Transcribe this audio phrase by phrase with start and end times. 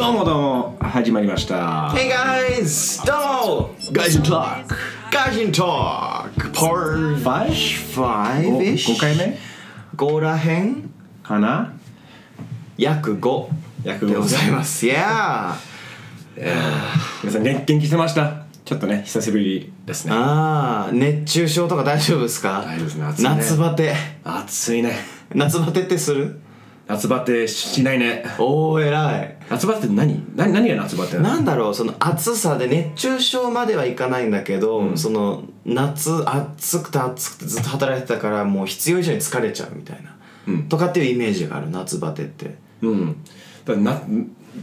[0.00, 1.90] どうもどうも始まりました。
[1.90, 3.04] Hey guys!
[3.06, 3.74] どうも。
[3.92, 4.74] 外人トーク
[5.12, 8.98] ガジントーク Part 5 5-ish?
[8.98, 9.36] 回目
[9.96, 10.90] ？5らへん
[11.22, 11.74] かな？
[12.78, 13.48] 約5
[13.84, 14.86] 約でございます。
[14.86, 15.52] Yeah!
[17.22, 18.46] 皆さん元気してました。
[18.64, 20.14] ちょっとね久しぶりですね。
[20.16, 22.62] あー熱中症とか大丈夫ですか？
[22.64, 23.28] 大丈夫ですね暑いね。
[23.36, 23.94] 夏バテ。
[24.24, 24.92] 暑いね。
[25.34, 26.40] 夏バテってする？
[26.90, 28.24] 夏バテしないね。
[28.36, 29.36] おー偉い。
[29.48, 30.24] 夏バテって何？
[30.34, 31.28] 何何が夏バテなの？
[31.28, 40.16] なんだろうその暑さで熱中症まではいかないんだけど、その夏暑くて暑くてずっと働いてたからもう必要以上に疲れちゃうみたいな、
[40.48, 40.68] うん。
[40.68, 42.56] とかっていうイメージがある夏バテって。
[42.82, 43.22] うん。
[43.64, 44.02] だからな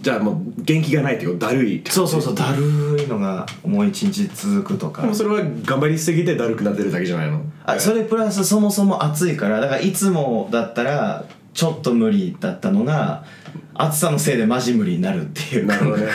[0.01, 1.79] じゃあもう元気がないっていうかだるい。
[1.79, 5.01] ってそうそうそうだるいのがもう一日続くとか。
[5.01, 7.41] でもそれは頑張りすぎてだるくなってるだけじゃないの？
[7.65, 11.25] あそれプラスそもそも暑いからだからいつもだったら
[11.57, 13.25] ちょっと無理だったのが
[13.73, 16.07] 暑さのせいでマジ無理になるっていうなるほどね。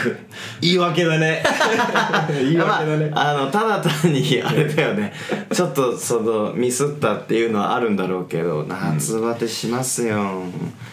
[0.61, 1.43] 言い訳だね。
[2.31, 5.11] 言いま訳だね、あ、あのただ単にあれだよね。
[5.51, 10.43] ちょっとそのミスったっていうのはあるんだろうけど夏バテしますよ、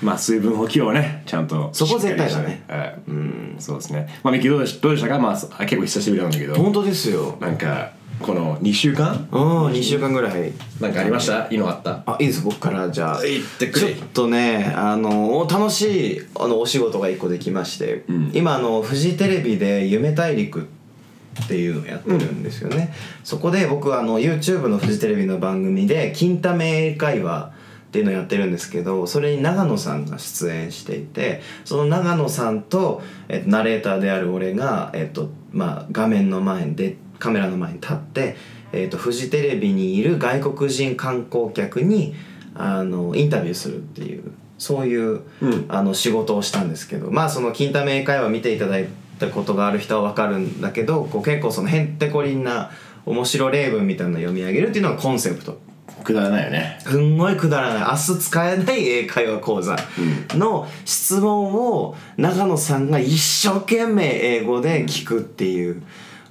[0.03, 2.65] まあ水分補給をねちゃんとそこ絶対だね。
[2.67, 2.95] はい。
[3.07, 3.55] うん。
[3.61, 4.09] そうですね。
[4.25, 5.21] まあミキどうでしたか？
[5.21, 6.57] まあそ結構久しぶりなんだけど。
[6.57, 7.39] 本当ですよ。
[7.41, 9.29] なんかこの2週間？
[9.33, 10.53] うん2週間ぐらい。
[10.81, 11.49] なんかありました？
[11.51, 12.03] いいのあった？
[12.07, 12.43] あいいです。
[12.43, 13.23] 僕からじゃあ。
[13.23, 13.95] 言ってくれ。
[13.95, 18.31] ちょっとねあのお楽しいあのお仕事が一個できまして、ん。
[18.35, 20.69] 今あのフジテレビで「夢大陸」
[21.45, 22.93] っていうのをやってるんですよね、
[23.25, 27.53] そこで僕あの YouTube のフジテレビの番組で「金玉英会話」
[27.89, 38.37] っていうのをやってるんですけどそれに長野さんが出演していてその長野さんと、えっと、ナレーターである俺が、えっとまあ、画面の前でカメラの前に立って、
[38.73, 42.17] えっと、フジテレビにいる外国人観光客に
[42.55, 45.65] あのインタビューするっていうそういう、うん。
[45.69, 48.89] あの仕事をしたんですけどまあその「金玉英会話」見ていただい
[49.19, 52.71] たことがある人は分かるんだけどこう結構そのへんてこりんな
[53.07, 55.61] 面白例文みたいなのを読み上げるっていうのがコンセプト。
[56.03, 56.79] くだらないよね。
[56.81, 57.83] すんごいくだらない。
[57.83, 59.77] 明日使えない英会話講座
[60.31, 65.83] の質問を長野さんが一生懸命英語で聞くっていう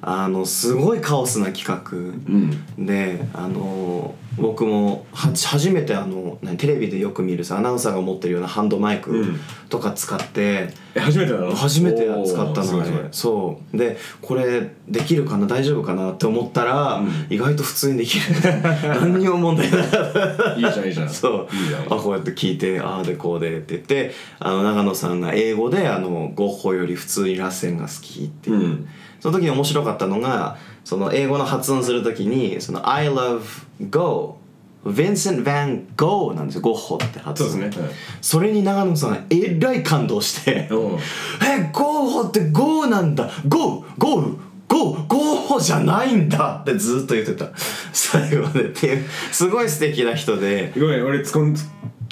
[0.02, 2.86] あのすごいカオスな企画うん。
[2.86, 9.40] であの僕もは初めてあの何テレビでよく見るさアナウンサーが持ってるようなハンドマイクうん。
[9.70, 11.54] とか使って、え初めてなの？
[11.56, 13.04] 初めて使ったのねおーすごいすごい。
[13.12, 13.78] そう。
[13.78, 17.28] でこれできるかな大丈夫かなって思ったら、うん。
[17.30, 18.26] 意外と普通にできる。
[18.82, 20.54] 何にも問題なかった。
[20.54, 21.10] いいじゃんいいじゃん。
[21.12, 21.48] そう。
[21.90, 28.88] あこうやって聞いてああでこうでって言ってあの長野さんが英語であのゴッホより普通にラッセンが好きっていう、うん
[29.20, 33.42] その時に面白かったのがその英語の発音する時にその「I love
[33.90, 34.38] Go」
[34.86, 36.62] ヴィンセント・ヴァン・ゴーなんですよ。
[36.62, 37.50] ゴッホって発音。
[37.52, 37.90] そうですね。
[38.22, 41.00] それに長野さんがえらい感動してうん
[41.46, 43.30] 「えゴッホってゴーなんだ。
[43.48, 44.38] ゴーゴー
[44.70, 47.48] ゴーゴッホじゃないんだ」ってずっと言ってた。
[47.92, 48.66] 最後まで。
[48.66, 50.72] っていうすごい素敵な人で。
[50.80, 51.60] ごめん俺つこんち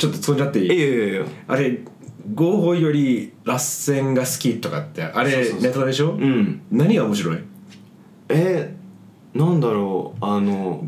[0.05, 0.67] ょっと突っ込んじゃっていい？
[0.67, 1.21] やいいやいや。
[1.47, 1.79] あれ
[2.33, 6.11] ゴーホよりラッセンが好きとかってあれネタでしょ？
[6.11, 6.61] うん。
[6.71, 7.39] 何が面白い？
[8.29, 8.75] え
[9.33, 10.25] なんだろう？
[10.25, 10.85] あの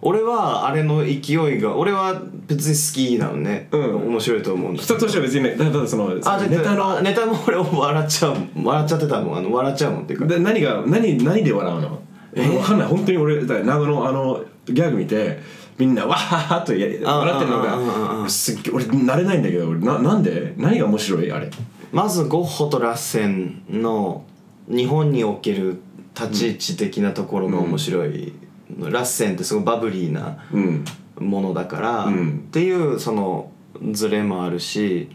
[0.00, 1.12] 俺はあれの勢
[1.56, 4.08] いが俺は別に好きなのね、うん。
[4.08, 9.38] 面白いと思うんだ人としては別にねただそのあネタのネタも俺笑っちゃう笑っちゃってたもん。
[9.38, 10.26] あの笑っちゃうもんっていうか。
[10.26, 12.02] で何が何何で笑うの、
[12.34, 12.42] え？
[12.42, 12.88] ーわかんない。
[12.88, 15.40] 本当に俺だから長野のあのギャグ見て
[15.78, 20.54] みんなわははとや笑ってるのうんうんうんうんがすっげえ俺慣れないんだけどななんで？
[20.56, 21.32] 何が面白い？
[21.32, 21.50] あれ。
[21.92, 24.24] まずゴッホとラッセンの
[24.68, 25.80] 日本における
[26.14, 28.32] 立ち位置的なところが面白い、
[28.78, 30.84] ラッセンってすごいバブリーなうん。
[31.18, 32.44] ものだから、うん。
[32.48, 33.50] っていうその
[33.92, 35.10] ズレもあるし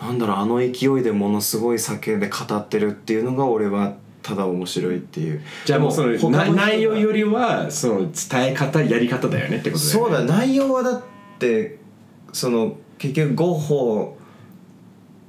[0.00, 0.66] なんだろうあの勢
[0.98, 5.42] いでものすごい酒で語ってるっていうのが俺はただ面白いっていう。
[5.64, 10.16] じゃあもうその内容よりはその伝え方やり方だよねってことだよね。
[10.16, 11.02] そうだ内容はだっ
[11.38, 11.78] て
[12.32, 14.18] その結局ゴッホ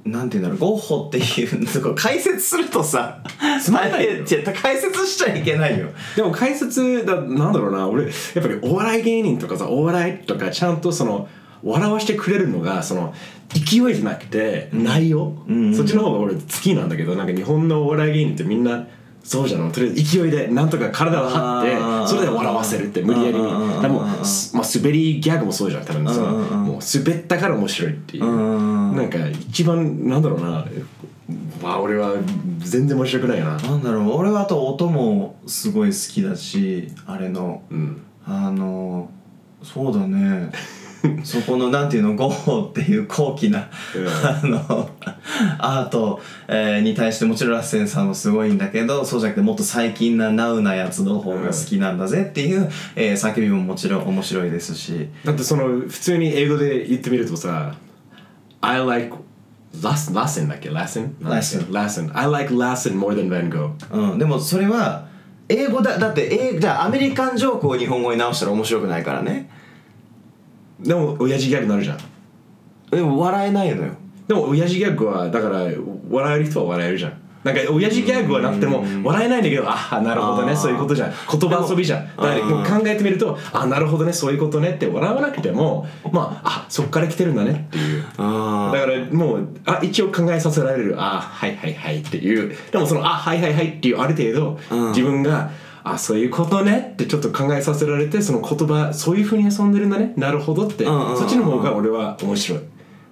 [0.04, 3.22] なんていうんだろうゴッホっていうのを解説するとさ
[3.62, 4.24] つまんないよ。
[4.60, 5.88] 解説しちゃいけないよ。
[6.16, 8.12] でも解説だなんだろうな俺やっ
[8.42, 11.28] ぱりお笑い芸人とかさお笑いとかちゃんとその
[11.62, 13.14] 笑わしてくれるのがその
[13.48, 18.86] 勢いじゃなくて内容、うんそっちの方が俺好きなんだけどなんか日本のお笑い芸人ってみんな
[19.22, 19.70] そうじゃん。
[19.70, 23.38] とりあえず勢いでなんとか体を張ってそれで笑わせるって無理やり。
[23.38, 26.12] にうんうんうんうん多分すまあ滑りギャグもそうじゃん多分。
[26.12, 28.24] そのもう滑ったから面白いっていう。
[28.24, 30.64] うんなんか一番なんだろうな。
[31.62, 32.14] まあ俺は
[32.58, 33.56] 全然面白くないな。
[33.56, 34.10] なんだろう。
[34.12, 37.62] 俺はあと音もすごい好きだしあれの。
[37.70, 38.00] うん。
[38.26, 39.10] あの
[39.62, 40.50] そうだね
[41.24, 43.68] そこのなんていうのゴッホっていう高貴な、
[44.22, 44.90] あの
[45.58, 55.08] アート、えーに対してもちろんラッセンさんもすごいんだけどそうじゃなくてもっと最近なナウなやつの方が好きなんだぜっていう、えー叫びももちろん面白いですし。
[55.24, 57.74] だってその普通に英語で言ってみるとさ
[58.60, 59.16] I like
[59.74, 61.14] Lassen, Lassen だっけ？Lassen?
[61.22, 62.10] Lassen Lassen.
[62.14, 63.72] I like Lassen more than Van Gogh.
[63.92, 65.06] うん、でもそれは
[65.48, 69.50] 英語だだって英じゃあアメリカンジョークを日本語に直したら面白くないからね
[70.82, 71.98] でも親父ギャグになるじゃん。
[72.90, 73.92] でも笑えないのよ。
[74.26, 75.66] でも親父ギャグはだから
[76.10, 77.12] 笑える人は笑えるじゃん。
[77.42, 81.10] なんか親父ギャグはなくても笑えないんだけどああなるほどねそういうことじゃん。
[81.10, 82.06] 言葉遊びじゃん。
[82.16, 88.04] だからもう考えてみるとあなるほどねそういうことねって笑わなくてもまああそっから来てるんだねっていう。
[88.18, 92.54] あだからもうあ一応考えさせられるあはいはいはいっていう。
[92.70, 94.88] でもそのあはいはいはいっていうある程度、うん。
[94.90, 95.50] 自分が
[95.82, 100.12] あそういうことねってちょっと考えさせられてその言葉そういうふうに遊んでるんだね。
[100.16, 102.60] なるほどって、うんうんうんそっちの方が俺は面白い。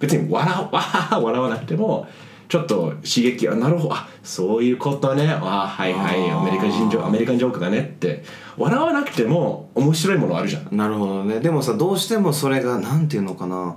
[0.00, 2.06] 別に笑うわはは 笑わなくても
[2.48, 8.24] ちょっと刺激あなるほどあそういうことねあはいはいアメリカ人ジョアメリカンジョークだねって
[8.56, 13.76] 笑わなくても面白いものあるじゃんなるほどねでもさどうしてもそれがなんていうのかな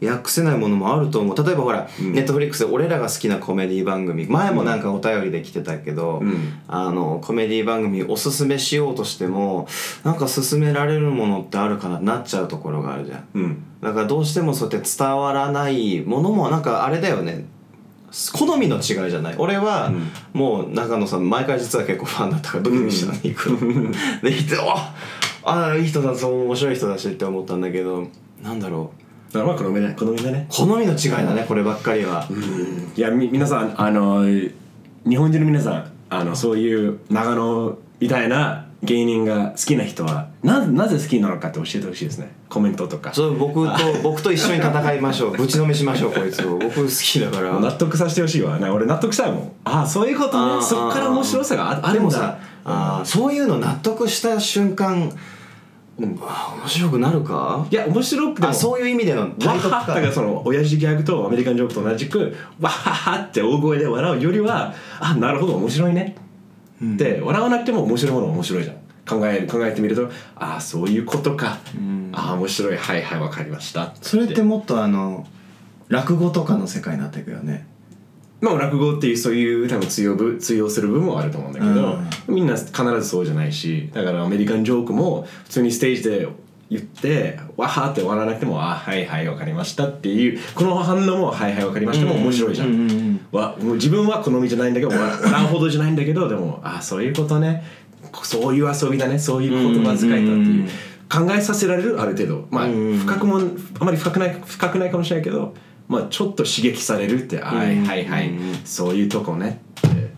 [0.00, 1.44] 訳せないものもあると思う。
[1.44, 4.26] 例えばほら、ネットフリックスで俺らが好きなコメディ番組。
[4.26, 6.60] 前もなんかお便りで来てたけど、ん。
[6.68, 9.66] あのコメディ番組おすすめしようとしても
[10.04, 13.24] なんか勧められるものってあるかななっちゃうところがあるじゃん。
[13.34, 13.64] うん。
[13.82, 17.46] だからどうしてもそうやって伝わらないものもなんかあれだよね。
[18.32, 19.34] 好みの違いじゃない。
[19.38, 19.92] 俺は
[20.32, 23.92] もう中野さん毎回実は結構ファンだったからドキドキしたのに行くの。
[24.22, 24.56] で行って
[25.44, 28.06] 「ああいい人だそう面白い人だし」って思ったんだけど
[28.42, 30.46] なんだろうだからまあ好みだ好みだね。
[30.48, 32.26] 好みの違いだねこればっかりは、
[32.96, 42.30] いやみ皆さんあの日本人の皆さんあのそういう長野みたいな芸人が好きな人はななぜ好きなのかって教えてほしいですね。
[42.48, 43.12] コメントとか。
[43.12, 45.36] そう僕と 僕と一緒に戦いましょう。
[45.36, 46.58] ぶちのめしましょうこいつを。
[46.58, 47.58] 僕好きだから。
[47.58, 48.58] 納得させてほしいわ。
[48.58, 49.52] な俺納得したいもん。
[49.64, 50.62] ああそういうことね。
[50.62, 51.92] そっから面白さがああるんだ。
[51.94, 55.10] でもさあーそういうの納得した瞬間、
[56.00, 57.66] あー面白くなるか？
[57.70, 66.16] いや面白くてそういう意味でのわははだからその親父ギャグとアメリカンジョークと同じくわははって大声で笑うよりはあなるほど面白いね。
[66.84, 68.76] って笑わなくても面白いものは面白いじゃん。
[69.08, 71.58] 考え考えてみるとああそういうことか、
[72.12, 72.76] ああ面白い。
[72.76, 73.94] はいはいわかりました。
[74.02, 75.26] それってもっとあの
[75.88, 77.66] 落語とかの世界になっていくよね
[78.40, 81.98] まあ落語っていうそういう多分通用ぶ通用する部分もあると思うんだけど、
[82.28, 86.28] みんな必ずそうじゃないしだからアメリカンジョークも普通にステージで
[86.70, 93.20] 言ってわはって笑わなくてもあはいはいわかりましたっていうこの反応もはいはいわかりましたも面白いじゃん,、うんうんうん。
[93.32, 97.64] わもう自分は好みじゃないんだけど笑 笑うほどじゃないんだけどでもあそういうことね。
[98.22, 99.18] そういう遊びだね。
[99.18, 100.28] そういう言葉遣いだってう。
[100.28, 100.68] んうんいううん。
[101.26, 102.46] 考えさせられるある程度。
[102.50, 103.40] まあうんうん深くも
[103.80, 105.54] あまり深くない深くないかもしれないけど
[105.88, 108.28] まあちょっと刺激されるってはいはいはい。
[108.30, 110.08] うんうんそういうとこねって。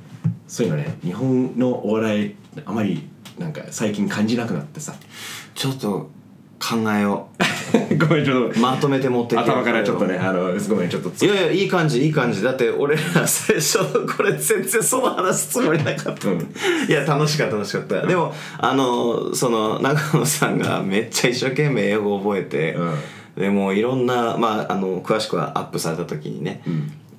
[0.46, 2.34] そういうのね日本のお笑い
[2.64, 3.08] あまり
[3.38, 4.94] なんか最近感じなくなってさ。
[5.54, 6.10] ちょっと
[6.60, 7.28] 考えよ
[7.98, 8.58] ごめんちょっと。
[8.58, 12.42] うまとめて持ってけ頭からちょっとねあのごめんちょっといやいやいい感じいい感じ。
[12.42, 16.54] だって俺ら最初これ全然その話すつもりなかった、うん。
[16.88, 18.06] いや楽しかった楽しかった。
[18.06, 22.76] でもあのその中野さんがめっちゃ一生懸命英語を覚えて、
[23.40, 26.62] でもいろんなまああの詳しくはアップされた時にね、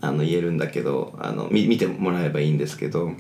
[0.02, 3.12] あの言えるんだけどあのみ見てもらえばいいんですけど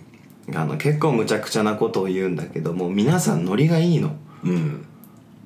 [0.53, 4.15] あの結構むちゃくちゃなことを言うんだけどもう皆さんノリがいいの。
[4.43, 4.85] うん。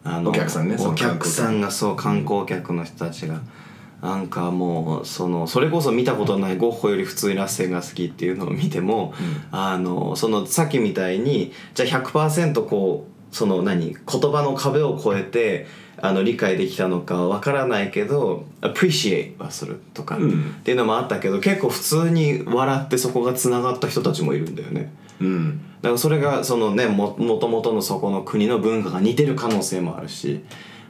[0.03, 3.41] あのお客さんねお客さんがそう観光客の人たちが、
[4.03, 9.13] なんかもうそのそれこそ見たことないゴッホより普通にラッセンが好きっていうのを見ても、
[9.51, 15.65] あのそのさっきみたいにじゃあ100%こうその何言葉の壁を越えて
[16.01, 20.55] あの理解できたのかわからないけど appreciate はするとか、うん。
[20.59, 24.93] っていうのもあったけど結構普通に笑ってそこがつながった人たちもいるんだよね。
[25.21, 25.61] うん。
[25.81, 30.43] だからそれがそのねももともとのそこの国の文化が似てる可能性もあるし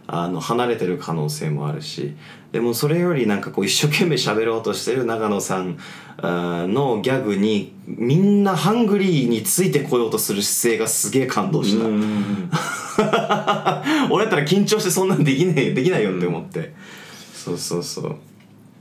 [0.07, 2.15] あの離れてる可能性もあるし。
[2.55, 5.77] でもそれよりなんかこう一生懸命喋ろうとしてる長野さん
[6.21, 11.83] のギャグにみんなハングリーについてこようとする姿勢がすげえ感動した、
[14.09, 16.73] 俺だったら緊張してそんなんできねえできないよって思って、
[17.33, 18.15] そうそうそう。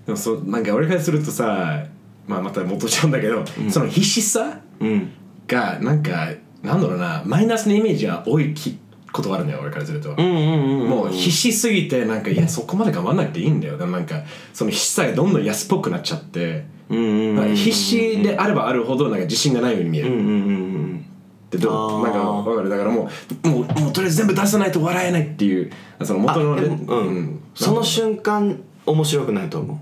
[0.07, 1.85] でもそうなんか俺からするとさ
[2.29, 5.11] まあまた戻っちゃうんだけど、その必死さうん。
[5.49, 6.29] がなんか
[6.63, 8.79] なんだろうなマイナスのイメージが多いき
[9.15, 13.79] ことがあるんだよ俺からすると、もう必死すぎてなんかいやそこまで頑張んなくていいんだよ。
[13.79, 22.69] でもなんかその必死さがどんどん安っぽくなっちゃって、必死であればあるほどなんか自信がないように見える、うんうんうんうんっでどなんかわかる。
[22.69, 23.09] だからも
[23.45, 25.71] うもうもうとりあえず全部出さないと笑えないっていう
[26.03, 27.41] その元のうん。
[27.55, 29.81] その瞬間面白くないと思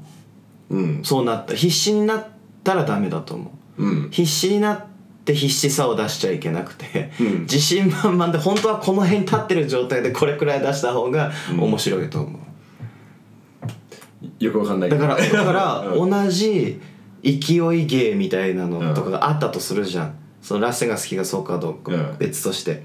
[0.71, 0.77] う。
[0.77, 1.05] うん。
[1.05, 1.55] そうなった。
[1.55, 2.27] 必死になっ
[2.63, 4.11] たらダメだと思う、うん。
[4.11, 4.87] 必死にな
[5.23, 7.41] って必死さを出しちゃいけなくて、うん。
[7.43, 16.11] 自信満々で本当はこの辺に立ってる状態でこれくらい出した方が面白いと思う、よくわかんないだから だからうん。
[16.11, 16.81] 同じ
[17.23, 22.17] 勢い芸みたいなのとかがあったとするじゃん、そのラッセンが好きがそうかどうかうん。
[22.19, 22.85] 別として、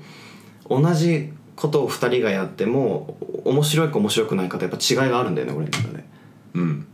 [0.70, 6.06] 同じことを2人がやっても面白いか面白くないかとやっぱ違いがあるんだよね俺の中で。
[6.54, 6.86] うん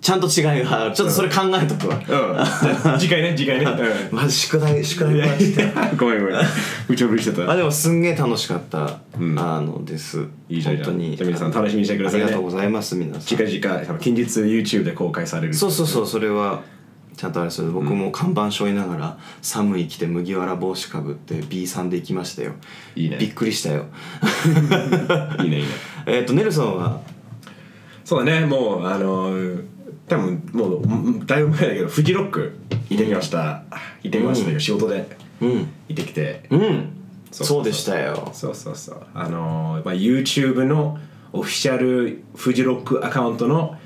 [0.00, 2.98] ちゃんと違いがあるちょっとそれ考えとくわ、うん。
[3.00, 3.64] 次回ね次回ね。
[3.64, 4.16] うん。
[4.16, 6.36] マジ宿題宿題いやマジでいやごめんごめん。
[6.88, 7.50] 無茶ぶりしてた。
[7.50, 9.38] あでもすんげえ楽しかった、うん。
[9.38, 10.24] あのです。
[10.48, 10.76] いいじゃん。
[10.76, 11.16] 本当に。
[11.16, 12.26] じゃあ皆さん楽しみにしてくださいね。
[12.26, 13.22] ありがとうございます皆さん。
[13.22, 16.62] 近々近日 YouTube で公開されるそうそうそうそれは
[17.16, 22.52] ちゃんとあれそれ僕も看板背負いながら寒い着て麦わら帽子かぶって B さんで行きましたよ。
[22.94, 23.16] いいね。
[23.18, 23.86] びっくりしたよ。
[25.42, 25.68] いいねいいね。
[26.06, 27.00] えっとネルソンは？
[28.04, 29.34] そうだねもうあの
[30.08, 32.58] 多分もううんだいぶ前だけどフジロック
[32.90, 33.62] 行ってきました、
[34.02, 35.50] 行ってきましたよ、仕事でうん。
[35.50, 36.44] 行ってきて。
[36.50, 36.92] うん。
[37.30, 38.30] そそうでしたよ。
[38.32, 39.06] そうそうそう。
[39.14, 40.98] あのーまあ、YouTube の
[41.32, 43.76] オフィシャルフジロックアカウントの、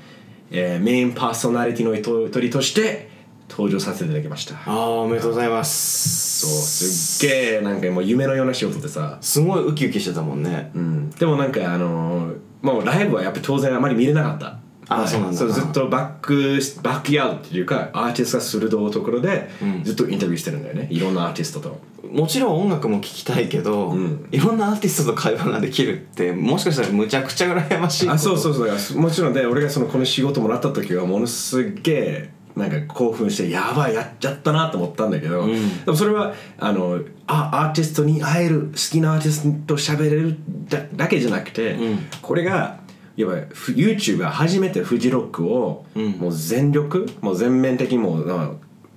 [0.49, 2.01] えーメインパーソナリティの一
[2.39, 3.09] 人として
[3.49, 4.55] 登場させていただきました。
[4.55, 6.39] ああおめでとうございます。
[6.39, 10.71] そうすっげえなんかもう夢のような仕事でさ、すごいウキウキしてたもんね。
[10.73, 14.45] うん、でもなんかあのーもうライブはやっぱり当然あまり見れなかった。
[14.45, 15.37] はいあそうなんだ。
[15.37, 19.83] ずっとバックバックヤードっていうかアーティストが鋭いところでうん。
[19.83, 21.79] ずっとインタビューしてるんだよね、いろんなアーティストと。
[22.11, 24.27] もちろん音楽も聴きたいけど、うん。
[24.31, 28.99] いろんなアーティストと会話ができるってもしかしたらむちゃくちゃ羨ましいあそううそうそう。
[28.99, 35.85] もちろんで俺がそのこの仕事もらった時はものすげえなんか興奮してやばいやっちゃったなと思ったんだけど、ん。
[35.85, 40.37] でもそれはあのあアーティストに会える好きなアーティストと喋れる
[40.69, 41.99] だだけじゃなくて、うん。
[42.21, 42.82] これが
[43.15, 46.11] やっぱりふ YouTube が初めてフジロックをうん。
[46.13, 48.51] もう全力、もう全面的にもうあ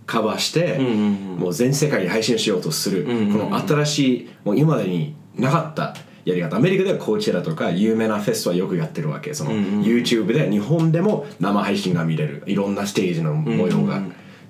[0.06, 5.94] カバーして、もう全世界に配信しようとする、この新しいもう今までになかった
[6.24, 6.56] やり方。
[6.56, 9.34] アメリカではコーチェラとか有名なフェスはよくやってるわけ。
[9.34, 12.42] その、YouTube で日本でも生配信が見れる。
[12.46, 14.00] いろんなステージの模様が、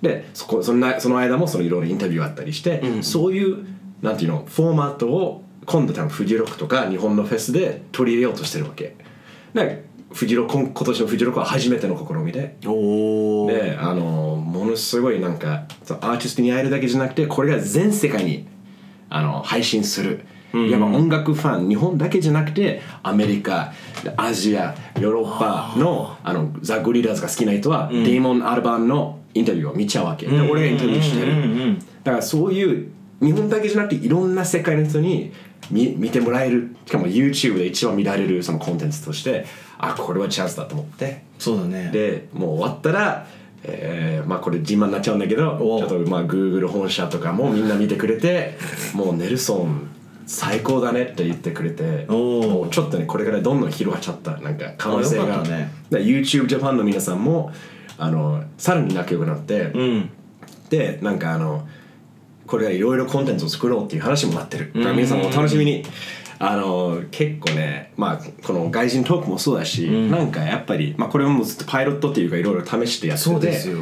[0.02, 3.02] でそこそんなその間もそのいろいろインタビューあったりして、うん。
[3.02, 3.64] そういう
[4.02, 8.94] なんていうのフォーマットを今度多分フジロックとか日本のフェスで取り入れようとしてるわけ
[9.64, 12.56] でフジロ今今年のフジロックは初めての試みで。
[12.60, 15.66] であのものすごいなんか
[16.00, 18.46] アーティストに会えるだけじゃなくてこれが全世界に
[19.10, 23.72] あの配信する、んいわば音楽ファン日本だけじゃなくてアメリカ
[24.16, 31.78] アジアヨーロッパのあのザ・ゴリラーズが好きな人は、デーモン・アルバンのインタビューを見ちゃうわけ、で俺がインタビューしてる、うんうんうん。
[31.78, 35.32] だからそういう日本だけじゃなくていろんな世界の人に
[35.70, 39.46] 見見てもらえるしかも YouTube で一番見られるそのコンテンツとして
[39.78, 41.22] あこれはチャンスだと思って。
[41.38, 41.90] そうだね。
[41.92, 43.26] でもう終わったら、
[43.62, 48.56] えーまあこれ自慢になっちゃうんだけどおちょっとまあ Google 本社とかもみんな見てくれて
[48.94, 49.90] もうネルソン
[50.26, 54.36] 最高だねって言ってくれてもうちょっとねこれからどんどん広がっちゃった。
[54.38, 55.70] なんか可能性が、ね。
[55.90, 57.52] だから YouTube Japan の皆さんも
[57.98, 60.10] あのさらに仲良くなって、うん。
[60.70, 61.68] でなんかあの
[62.46, 64.72] これがいろいろコンテンツを作ろうっていう話もなってる。
[64.74, 65.84] だから皆さんもお楽しみに。
[66.38, 73.30] あの結構ねまあこの外人トークもそうだし、なんかやっぱり、まあ、これもずっとパイロットっていうかいろいろ試してやってて。
[73.30, 73.78] そうですよ。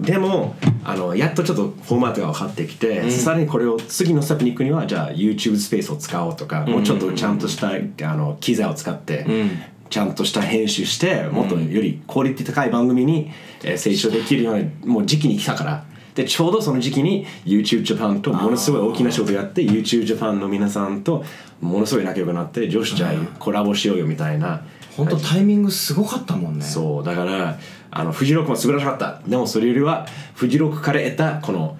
[0.00, 9.50] でもあのやっとちょっとフォーマットが分かってきて、さらにこれを次のステップに行くにはじゃあ YouTube スペースを使おうとか、もうちょっとちゃんとしたあの機材を使って、ん。
[9.90, 13.32] ちゃんとした編集してもっとよりクオリティ高い番組に、
[13.64, 21.24] えー成長できるようなもう時期に来たからでちょうどその時期に YouTube Japan とものすごい大きな仕事やって YouTube Japan の皆さんと
[21.60, 24.64] ものすごい仲良くなって女子じゃあコラボしようよみたいな。
[24.96, 26.64] 本当タイミングすごかったもんね。
[26.64, 27.58] そうだから
[27.90, 29.22] あのフジロックも素晴らしかった。
[29.26, 31.78] でもそれよりはフジロックから得たこの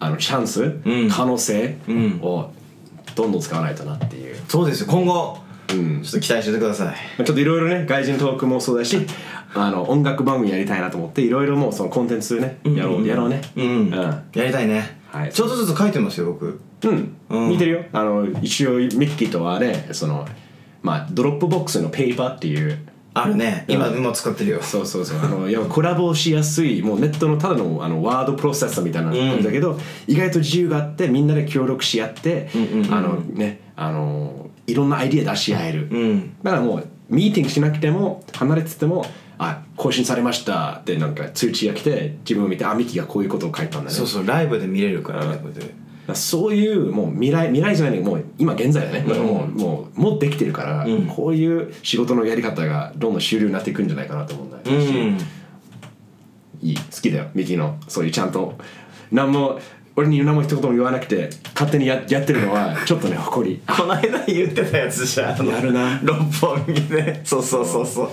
[0.00, 1.08] あのチャンス、ん。
[1.10, 2.20] 可能性うん。
[2.22, 2.50] を
[3.14, 4.86] どんどん使わないとなっていう、そうですよ。
[4.88, 5.38] 今後
[5.72, 6.02] うん。
[6.02, 6.86] ちょっと期待しててください。
[6.88, 6.92] ま
[7.22, 9.06] あちょっといろいろね外人トークもそうだし
[9.54, 13.40] あの音楽番組やりたいなと思っていろいろもうそのコンテンツねやろう、やろうね。
[13.56, 13.90] うん、うん。
[13.90, 15.32] やりたいね、はい。
[15.32, 16.60] ちょっとずつ書いてますよ僕。
[16.84, 17.48] うん、うん。
[17.50, 17.84] 見てるよ。
[17.92, 20.26] あの一応ミッキーとはねその
[20.82, 22.78] まあドロップボックスのペーパーっていう。
[23.16, 23.64] あるね。
[23.68, 23.98] 今うん。
[23.98, 24.62] 今使ってるよ。
[24.62, 25.20] そうそうそう。
[25.20, 29.78] あの いやコラボしやすいもうネットのただのあのワードプロセッサーみたいな感じだけど、
[30.08, 32.92] 意外と自由があってみんなで協力し合って、んうんうん。
[32.92, 36.36] あのねあのいろんなアイディア出し合える、うん。
[36.42, 39.04] だからもうミーティングしなくても離れてても
[39.36, 43.96] あ更新されましたってなんか通知が来て自分を見てあミキがこういうことを書いたんだね。
[43.96, 45.24] そうそうライブで見れるから
[46.14, 51.06] そういうもう未来未来じゃないもう今現在だね、だからもうもうもうできてるから、うん。
[51.06, 55.18] こういう仕事のやり方がどんどん主流になっていくんじゃないかなと思うんだよ、うん。
[56.62, 56.76] いい。
[56.76, 57.78] 好きだよミキの。
[57.88, 58.56] そういうちゃんと。
[59.12, 59.58] 何も
[59.96, 63.62] 俺に何も一言も言わなくて勝手にややってるのはちょっとね誇り。
[63.66, 65.46] この間言ってたやつじゃん。
[65.46, 66.00] やるな。
[66.02, 67.24] 六本木で。
[67.24, 68.10] そうそうそうそう。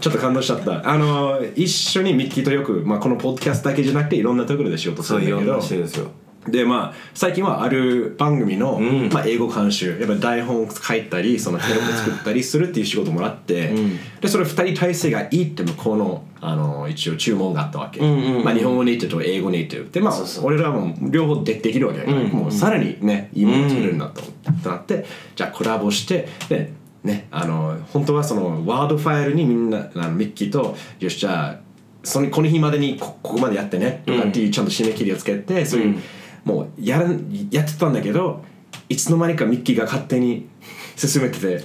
[0.00, 0.88] ちょっと感動しちゃった。
[0.88, 6.10] あの一緒にミッキーとよく、まあ、このポッドキャストだけじゃなくていろんなところで仕事すそうんいろんなるだけど人ですよ
[6.48, 9.08] でまあ最近はある番組の、ん。
[9.12, 13.98] まあ、英語監修やっぱ台本を書いたりそのテロップ作ったりするっていう仕事もらって、ん。
[14.20, 26.72] でそれ2人体制がいいって向こうのあの一応注文があったわけ、んうんうんまあ、日本語ネイティブと英語ネイティブでまあ俺らも両方でできるわけだから、うんもうさらにねいいもの作れるなと思ってなってじゃあコラボしてで
[27.02, 31.60] ねあの本当はそのワードファイルにみんなあのミッキーとよしじゃあ
[32.02, 36.02] そのこの日までにこここまでやってねとかっていうちゃんと締め切りをつけて、そういう、うん
[36.44, 38.44] もうやらんやってたんだけど
[38.88, 40.48] いつの間にかミッキーが勝手に
[40.96, 41.64] 進めてて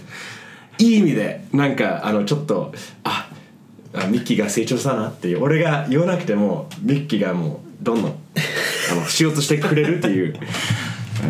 [0.77, 3.29] いい意味でなんかあのちょっとあ
[3.93, 8.11] あミッキーが成長したなっていう俺が言わなくてもミッキーがもうどんどん
[8.91, 10.35] あのしようとしてくれるっていう。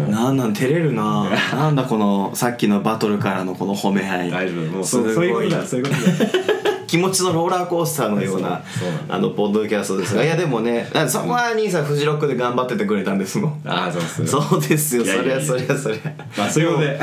[0.08, 1.32] なんなん照れるな。
[1.52, 4.32] なんだこのさっきのバトルからのこの褒め合い。
[4.32, 4.66] 大丈夫。
[4.66, 6.59] もうそういうことだそういうことだ
[6.90, 8.64] 気持ちのローラーコースターのような
[9.08, 10.24] あのポッドキャストですが。
[10.26, 16.88] いやでもねあそこは兄さんフジロックで頑張っててくれたんですもんああそうですそうですよそりゃそりゃそりゃまあそういうことで。
[16.88, 16.98] ね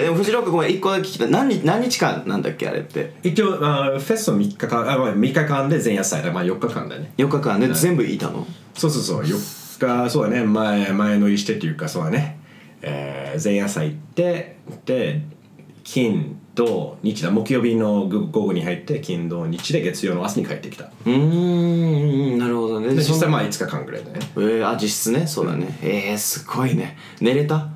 [0.00, 1.30] えでもフジロックごめん一個だけ聞きたい。
[1.30, 3.12] 何日何日間なんだっけあれって？
[3.22, 6.22] 一応あフェスは3日間あ、まあ、3日間で前夜祭。
[6.22, 7.12] だまあ4日間だね。
[7.18, 8.46] 4日間で全部いたの？
[8.74, 9.22] そうそうそう。
[9.22, 10.44] 4日そうだね。
[10.44, 12.38] 前前乗りしてっていうかそうだね、
[12.80, 15.20] えー、前夜祭行ってで
[15.84, 20.84] 金土日だ木曜日の午午後に入って金土日で月曜の朝に帰ってきた。
[20.84, 22.88] うーんなるほどね。
[22.88, 24.20] で実際まああ5日間ぐらいだね。
[24.36, 25.26] えー、あ実質ね。
[25.26, 26.96] そうだね、えー、すごいね。
[27.20, 27.68] 寝れた？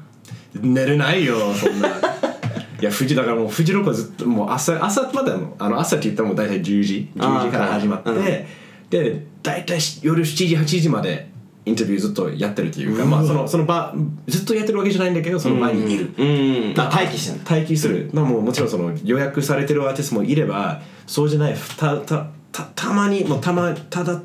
[0.54, 1.88] 寝れないよそんな。
[2.80, 8.46] いや富士だからもうフジロックはずっともう朝朝までもあの朝って言ったらもう大体10時10時から始まって、はい
[8.90, 11.29] で大体夜7時8時まで
[11.66, 13.94] インタビューずっとやってるっていうかまあそのその場
[14.26, 16.74] ずっとやってるわけじゃないんだけどその場にいる、うん。
[16.74, 18.10] まあ待機してんだ待機する。
[18.14, 24.20] のももちろんその予約されてるアーティストもいればそうじゃないたたたたまにもうたまただ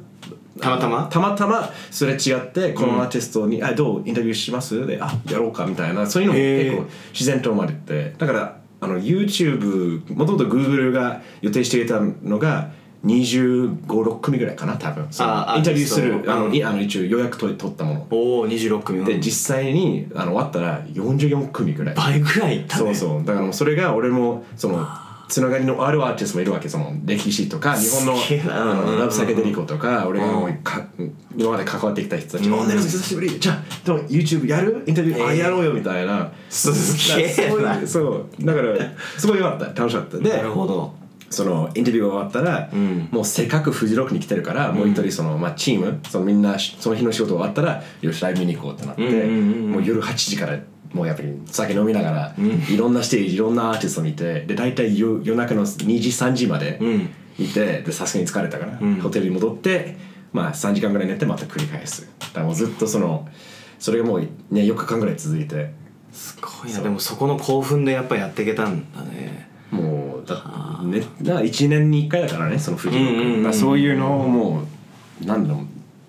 [0.62, 1.10] たまたま？
[1.12, 8.16] たまたますれ違ってこのアーティストに「あどうインタビューします?」で「あやろうか」みたいなそういうのも結構自然と生まれて。
[8.18, 12.70] だからあの YouTube もともと Google が予定していたのが
[13.06, 15.08] 2 5 6組ぐらいかな多分。
[15.20, 18.08] あインタビューするあの、うんいあの一応予約取取ったもの。
[18.10, 21.96] おお26組で実際にあの終わったら44組ぐらい。
[21.96, 22.94] 倍ぐらいいったね。
[22.96, 23.26] そうそう。
[23.26, 24.86] だからもうそれが俺もその
[25.28, 30.86] つながりのあるアーティストもいるわけその歴史とか日本のラブサケデリコとか俺がもうか
[31.36, 34.84] 今まで関わってきた人たち「おネルソン久しぶりじゃあでも YouTube やる？
[34.86, 35.40] インタビュー、あえー。
[35.40, 36.32] やろうよ」みたいな。
[36.50, 36.72] す
[37.18, 37.28] げえ
[37.88, 38.28] そう。
[38.40, 38.76] だから
[39.18, 39.66] すごいよかった。
[39.82, 40.18] 楽しかった。
[40.18, 40.94] でなるほど
[41.36, 43.10] そのインタビューが終わったら、ん。
[43.12, 49.72] もうせっかくフジロックに来てるから、もう一人その、まあ、チームそのみんなその日の仕事終わったらよしライブ見に行こうってなって、うんうんうんうん。
[49.74, 50.58] もう夜8時から
[50.94, 52.36] もうやっぱり酒飲みながら、
[52.70, 57.10] いろんなステージいろんなアーティスト見てで大体夜夜中の2時3時までうん。
[57.38, 59.02] 見てでさすがに疲れたから、ん。
[59.02, 59.98] ホテルに戻って、
[60.32, 62.10] まあ、3時間ぐらい寝てまた繰り返す。
[62.20, 63.28] だからもうずっとその
[63.78, 65.72] それがもう、ね、4日間ぐらい続いて。
[66.12, 66.82] すごいな。
[66.82, 69.50] でもそこの興奮でやっぱやっていけたんだね。
[69.70, 73.36] もうだねな1年に1回だからねそのフジロック、うんうんうん。
[73.36, 74.64] うんだからそういうのをも
[75.22, 75.66] うなんだろ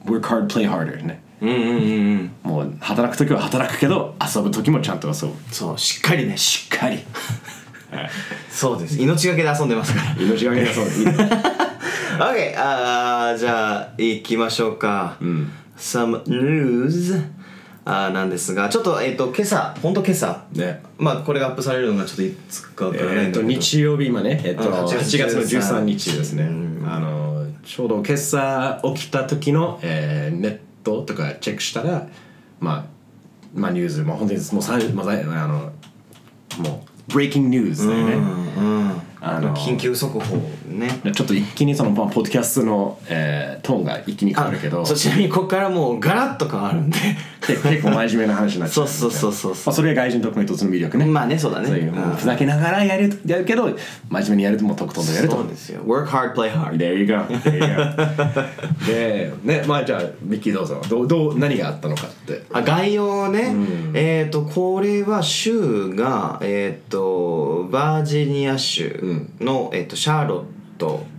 [0.07, 1.22] う work hard play harder ね。
[1.40, 2.50] うんうんうんうん。
[2.50, 5.35] もう働く時は働くけど遊ぶ時もちゃんと遊ぶ。
[5.52, 6.37] そうしっかりね。
[6.37, 6.96] しっかり。
[7.90, 8.11] は い
[8.50, 9.00] そうです。
[9.00, 10.16] 命がけで遊んでますから。
[10.18, 10.74] 命がけで遊
[11.05, 11.11] ぶ。
[12.18, 15.50] OK あーじゃあ行きましょうか、ん。
[15.76, 17.22] Some news
[17.88, 20.83] あーなんですがちょっとえっ、と今朝ほんと今朝ね。
[20.99, 26.49] まあこれがアップされるのがちょっといつかわからないえっとんだけど、日曜日今ね、えっと、うん8 8月月の13 13日ですね、
[26.85, 32.09] あのちょうど今朝起きた時の、えーネットとかチェックしたら
[32.59, 32.85] まあ
[33.55, 35.72] まあニュースもう本当にもうさん、まあ、あの
[36.59, 39.03] もうブレイキングニュースだよね、うんうん。
[39.20, 40.88] あの緊急速報ね。
[41.12, 46.98] ちょっと一気にそのまあポッドキャストの、えートーンが一気に変わるけどそうちなみにここからもうガラッと変わるんで。
[47.46, 51.05] 結結構真面目な話になっちゃうそうそうそうそうまあ、それが外人特の一つの魅力ね。
[51.05, 51.68] まあねそうだね。
[51.68, 53.76] そうふざけながらやるやるけど
[54.11, 55.37] 真面目にやるともうとことんとやると。
[55.37, 55.83] そうですよ。
[55.85, 56.76] Work hard play hard.
[56.76, 57.14] There you go.
[57.24, 58.87] There you go.
[58.87, 60.81] でねまあじゃあミッキーどうぞ。
[60.88, 62.42] どうどう何があったのかって。
[62.52, 63.55] あ概要ね、
[63.94, 70.56] えっ、とこれは州がえっ、とバージニア州の、えー、とシャーロット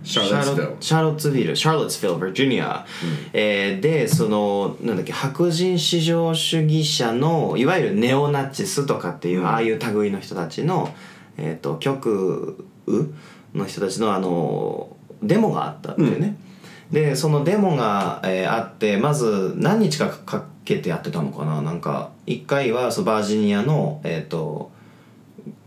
[0.04, 2.86] シャーロッツビルシャーロッツビルシャーロッツビルバージニア、
[3.32, 10.94] えーでそのなんだっけ白人至上主義者のいわゆるネオナチスとかっていう、ああいう類の人たちの、
[11.36, 13.08] えー、と極右
[13.54, 16.36] の人たちのあのデモがあったんだよね、
[16.92, 21.62] でそのデモが、えーあってまず何日かかけてやってたのかな？
[21.62, 24.70] なんか一回はそうバージニアのえっ、と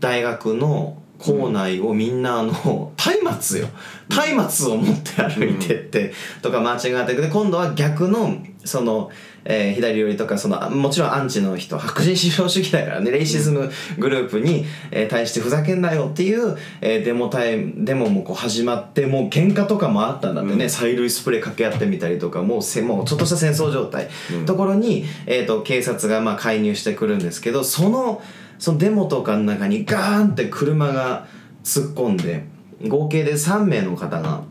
[0.00, 3.68] 大学の校内をみんなあの松明よ。
[4.08, 9.10] 松明を持って歩いてってとか間違ってで今度は逆のその、
[9.44, 24.08] えー左寄りとかそのあもちろんアンチの人白人至上主義だからねレイシズムグループに、えー対してふざけんなよっていう、えーデモタイムデモもこう始まってもう喧嘩とかもあったんだってね、催涙スプレー掛け合ってみたりとかもうせもうちょっとした戦争状態、
[24.46, 28.22] ところに、えー、と警察がまあ介入してくるんですけどその
[28.62, 31.26] そのデモとかの中にガーンって車が
[31.64, 32.44] 突っ込んで
[32.86, 34.44] 合計で3名の方が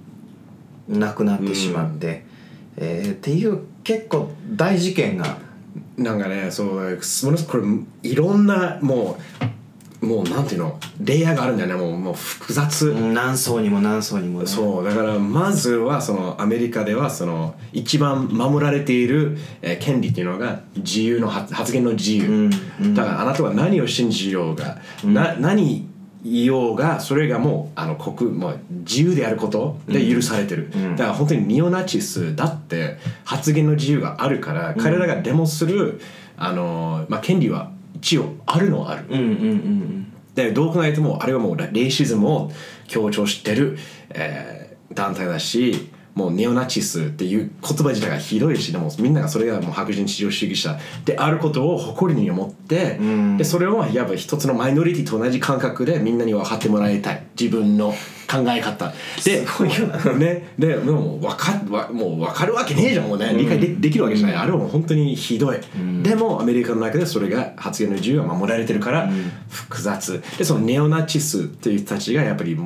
[0.90, 2.26] 亡くなってしまって、
[2.76, 5.38] えーっていう結構大事件が
[5.96, 7.58] なんかねそうものすごくこ
[8.04, 9.46] れいろんなもう
[10.02, 10.80] もうなんていうの？
[11.00, 11.76] レイヤーがあるんだよね。
[11.76, 14.48] もうもう複雑、何層にも何層にもね。
[14.48, 14.84] そう。
[14.84, 22.50] だからまずはそのアメリカではその一番守られている、えー権利っていうのが自由の発発言の自由、
[22.94, 25.88] だからあなたは何を信じようが、な何
[26.24, 36.02] 言おうがそれがもうあの国もう自由であることで許されてる、だから本当にニオナチスだって発言の自由があるから、彼らがデモする
[36.38, 42.52] あの、まあ、権利は一応あるのはある、うんうんうんでどう考えてもあれはもうレイシズムを
[42.88, 43.78] 強調してる、
[44.12, 44.62] えー
[44.94, 53.00] 団体だしもうネオナチスっていう言葉自体がひどいしでもみんながそれがもう白人至上主義者であることを誇りに思って、
[53.38, 57.24] でそれをやっぱ一つのマイノリティと同じ感覚でみんなに分かってもらいたい。
[57.40, 57.94] 自分の
[58.32, 58.94] 考え方。
[59.26, 59.46] で
[60.18, 63.34] ねでもう分かわもう分かるわけねえじゃんもうね。
[63.36, 64.36] 理解で,、できるわけじゃない。
[64.38, 65.60] あれはもう本当にひどい、
[66.02, 69.10] でもアメリカの中でそれが発言の自由が守られてるから
[69.50, 70.22] 複雑。
[70.38, 72.58] でそのネオナチスっていう人たちがやっぱり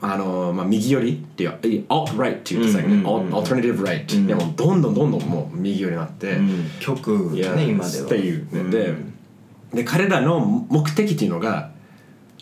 [0.00, 1.50] あの、まあ、右寄りっていう
[1.88, 6.70] alt-right って言ってたけど、ね alternative right、でもどんどんどんどんもう右寄りになって、うん。
[6.80, 8.06] 極いやね今では。
[8.06, 8.94] っていうね、で
[9.74, 11.70] で彼らの目的っていうのが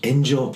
[0.04, 0.54] 炎上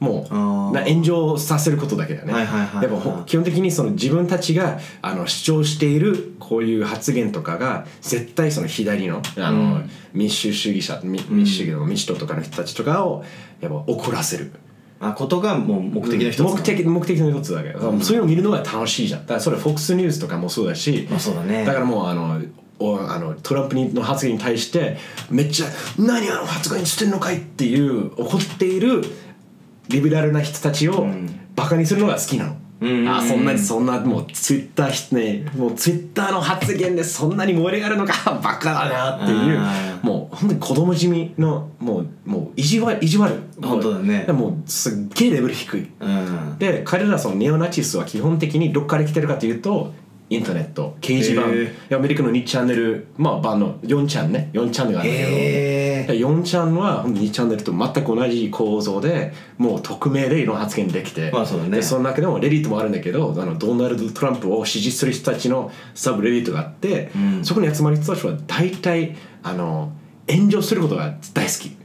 [0.00, 2.34] もうな炎上させることだけだよね、
[2.80, 9.82] でもほ基本的にその自分たちがあの主張しているこういう発言とかが絶対その左のあの、
[10.12, 13.24] 民主主義者み民主主義の民主党とかの人たちとかを
[13.60, 14.52] やっぱ怒らせる。
[15.00, 16.56] あことがもう目的の一つなの。
[16.56, 19.22] 目的目的の一つだけど、そういうのを見るのが楽しいじゃん。
[19.22, 21.64] だからそれ FOX ニュースとかもそうだし、まあそうだね。
[21.64, 22.40] だからもうあの
[22.80, 24.96] おあのトランプの発言に対して
[25.30, 25.66] めっちゃ
[25.98, 29.04] 「何あの発言してんのかい?」っていう怒っている
[29.88, 31.06] リベラルな人たちを
[31.54, 32.52] バカにするのが好きなの。
[32.52, 33.08] ん。
[33.08, 43.32] あそんなにそんなもうツイッターねもうツイッターの発言でそんなに盛り上がるのか バカだなっていうあもう本当に子供じみのもうもう意地悪意地悪。
[43.60, 44.24] 本当だね。
[44.28, 45.88] もうもうすっげえレベル低い。
[46.00, 46.58] うん。
[46.58, 49.92] で彼らそのネオナチスは基本的にどっから来てるかというと
[50.30, 51.42] インターネット掲示板。
[51.92, 54.50] へアメリカの2チャンネルまあ版の4チャンね。
[54.52, 55.30] 4チャンネルがあるんだけど。
[55.38, 61.70] へで4チャンは2チャンネルと全く同じ構造でもう匿名でいろんな発言できて、まあそうだね。
[61.76, 67.10] でその中でもレディットもあるんだけどあのドナルド・トランプを支持する人たちのサブレディットがあって、
[67.42, 69.92] そこに集まる人たちは大体あの
[70.28, 71.77] 炎上することが大好き。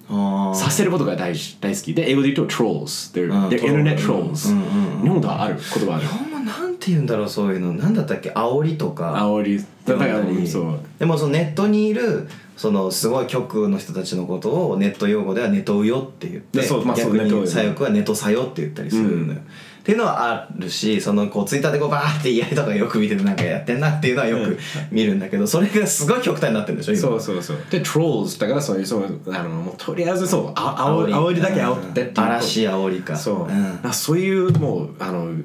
[0.55, 1.93] させることが大事大好き。
[1.93, 5.01] で英語で言うと trolls they're, うん they're internet troll trolls、うんうんうん。
[5.03, 6.05] 日本ではある言葉ある。
[6.05, 7.73] 日本語なんて言うんだろうそういうの。
[7.73, 8.31] なんだったっけ？
[8.31, 9.13] 煽りとか。
[9.15, 9.65] 煽り。
[9.85, 10.79] だからそう。
[10.99, 19.39] でもそのネットにいるそのすごい極右の人たちのことをネット用語ではネトウヨって言ってでそうまあ逆に左翼はネトサヨって言ったりするのよ、
[19.83, 24.57] っていうのはあるしそのこうツイッターでこうバーって言い合いとかよく見ててなんかやってんなっていうのはよく
[24.91, 27.01] 見るんだけどそれがすごい極端になってるんでしょ今。
[27.01, 27.57] そうそうそう。
[27.69, 31.13] で trolls だからそういうそうあのもうとりあえずそうあ煽り。
[31.13, 33.17] 煽りだけ煽ってって嵐煽りか。
[33.17, 33.79] そう、ん。
[33.83, 35.35] あそういうもうあの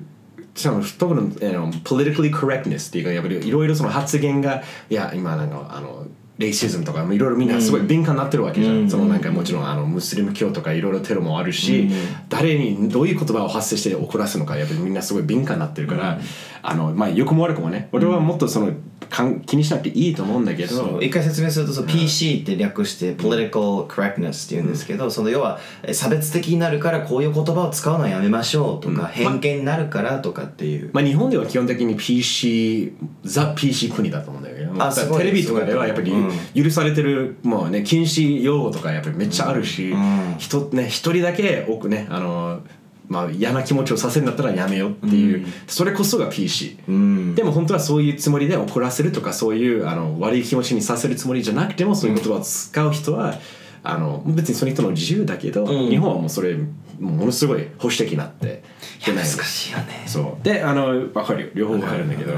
[0.55, 6.07] しかも特にあの politically correctness っていうかやっぱりいろいろその発言がいや今なんかあの
[6.38, 8.90] レイシズムとかいろいろみんなすごい敏感になってるわけじゃん、うん。
[8.90, 11.90] そのなんかもちろんあのムスリム教とかいろいろテロもあるし、うん。
[12.29, 16.20] 誰にどういう言葉を発生して怒らすのかやっぱりみんなすごい敏感になってるから、
[16.62, 18.72] あのまあ良くも悪くもね俺はもっとその
[19.08, 32.92] かん気にしなくていいと思うんだけど、一回説明するとそう PC って略して Political Correctness って言うんですけど、その要はえ差別的になるからこういう言葉を使うのはやめましょうとか、偏見になるからとかっていう、まあ、日本では基本的に PC
[33.24, 36.30] ザ PC 国だと思うんだけどあテレビとかではやっぱりうん。
[36.54, 40.34] 許されてるもうね禁止用語とかやっぱりめっちゃあるし、うん。
[40.38, 42.61] 人ね一人だけ多くねあの
[43.09, 47.35] まあ、嫌な気持ちをさせるんだったらやめようっていう、それこそが PC、うん。
[47.35, 53.35] でも本当はそういうつもりで怒らせるとかそういうあの悪い気持ちにさせるつもりじゃなくてもそういう言葉を使う人は、
[53.83, 56.57] あの別にその人の自由だけど、ん日本はもうそれ
[57.01, 58.62] ものすごい保守的になって
[59.07, 62.09] いや難しいよねそうであの分かるよ両方分かるん。
[62.11, 62.35] だけど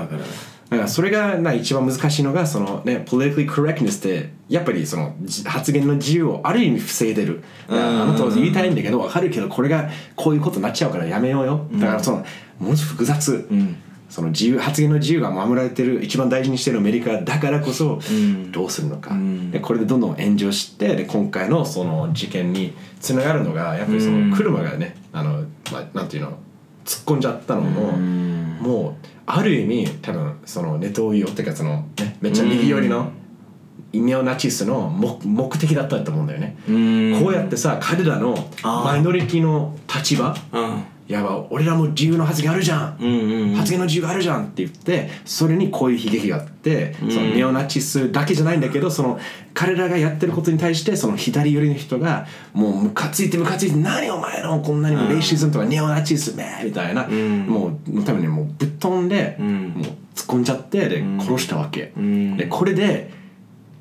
[0.70, 7.42] だからそれがな一番難しいのがそのね politically correctness ってやっぱりそのじ発言の自由をある意味防いでる。
[7.68, 11.66] あの当時言いたいんだけど分かるけどこれがこういうことになっちゃうからやめようよ。
[11.72, 12.24] だからその
[12.60, 13.76] ものすごく複雑、ん。
[14.08, 18.52] その自由発言の自由が守られてる一番大事にしてるアメリカだからこそん。
[18.52, 19.50] どうするのか、ん。
[19.50, 26.38] でこれでどんどん炎上してで今回のその事件につながるのがやっぱりその車がねあの、まあ、なんていうの
[26.84, 28.94] 突っ込んじゃったのも、もう
[29.36, 33.12] ある意味多分そのネトウヨっていうかその、ね、めっちゃ右寄りの
[33.92, 37.20] ネオナチスの目目的だったと思うんだよね、うん。
[37.22, 40.84] こうやってさ彼らのマイノリティの立場うん。
[41.08, 49.18] やば俺らも自由の発言あるじゃん、うんうん発言の自由があるじゃんって言ってそれにこういう悲劇があって、そのネオナチスだけじゃないんだけどその
[49.54, 57.46] 彼らがやってることに対してその左寄りの人がもうムカついてムカついて何お前のこんなにもレイシズムとかネオナチスめみたいな、ん。
[57.46, 59.68] もう多分ねもうぶっ飛んで、ん。
[59.70, 62.36] もう突っ込んじゃってで殺したわけ、ん。
[62.36, 63.10] でこれで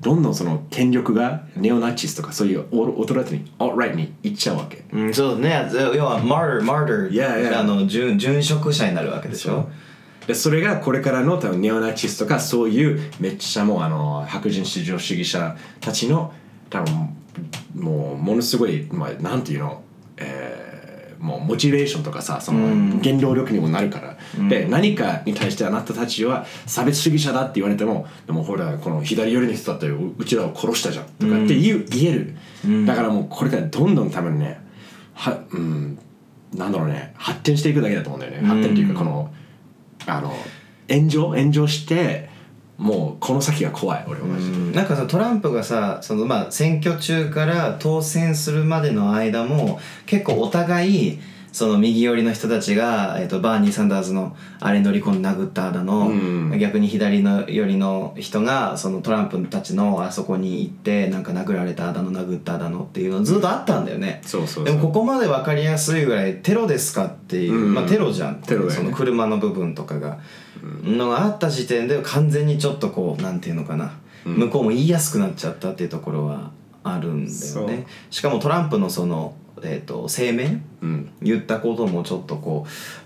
[0.01, 4.85] どんどんその権力がネオナチスとかそういうオオトライトにオーライトに行っちゃうわけ。
[4.93, 5.69] うん、そうね。
[5.73, 7.59] 要はマーターマーター Yeah, yeah.
[7.59, 9.69] あの殉殉職者になるわけでしょ？
[10.29, 16.31] でそれがこれからの多分ネオナチスとかそういうめっちゃもうあの白人至上主義者たちの
[16.69, 17.17] 多分
[17.73, 19.81] もうものすごい、まあ、なんていうの、
[20.17, 20.69] えー
[21.19, 34.61] もうモチベーションとかさその原動力にもなるから、で何かに対してあなたたちは差別主義者だって言われてもでもほらこの左寄りの人だったらううちらを殺したじゃんとかって言う、言える、だからもうこれからどんどん多分ね
[35.13, 35.99] はうん
[36.53, 39.33] なんだろうね発展していくだけだと思うんだよね、発展っていうかこの
[40.09, 40.33] あの
[40.89, 42.29] 炎上炎上して
[42.77, 44.27] もうこの先が怖い俺は。
[44.27, 51.19] マジで、なんかさトランプがさそのまあ選挙中から当選するまでの間も結構お互い
[51.51, 56.57] その右寄りの人たちが、えっとバーニー・サンダースのあれ乗り込んで殴っただの、うん。
[56.59, 64.21] 逆に左の寄りの人がそのトランプたちのあそこに行ってなんか殴られただの殴っただのっていうのずっとあったんだよね。
[64.23, 64.65] そうそうそう。
[64.65, 67.73] でもここまで分かりやすいぐらいテロですかっていう、うん。
[67.73, 68.39] まあテロじゃん。
[68.39, 68.41] ね。
[68.45, 70.19] その車の部分とかが、
[70.83, 73.93] のがあった時点で完全にちょっとこうなんていうのかな、
[74.25, 76.51] 向こうも言いやすくなっちゃったっていうところは
[76.83, 77.85] あるんだよね。
[78.09, 79.33] しかもトランプのその、
[79.63, 81.09] えー、と声明うん。
[81.21, 82.65] 言ったこともちょっとこ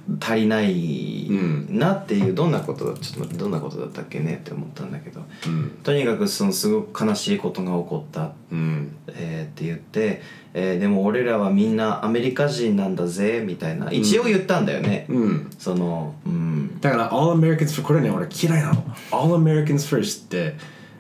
[0.10, 1.28] う足りない
[1.70, 4.36] なっていう、どんなことだちょっと待ってどんなことだったっけね？
[4.36, 5.22] って思ったんだけど。
[5.48, 5.70] うん。
[5.84, 8.32] とにかくそのすごく悲しいことが起こった。
[8.52, 8.96] うん。
[9.08, 10.22] えーって言って、
[10.54, 13.92] えーでも俺らはみんなアメリカ人なんだぜみたいな。
[13.92, 15.50] 一応言ったんだよね、うん。
[15.58, 16.80] そのうん。
[16.82, 18.84] だから All Americans for これね俺嫌いなの。
[19.12, 20.56] All Americans first って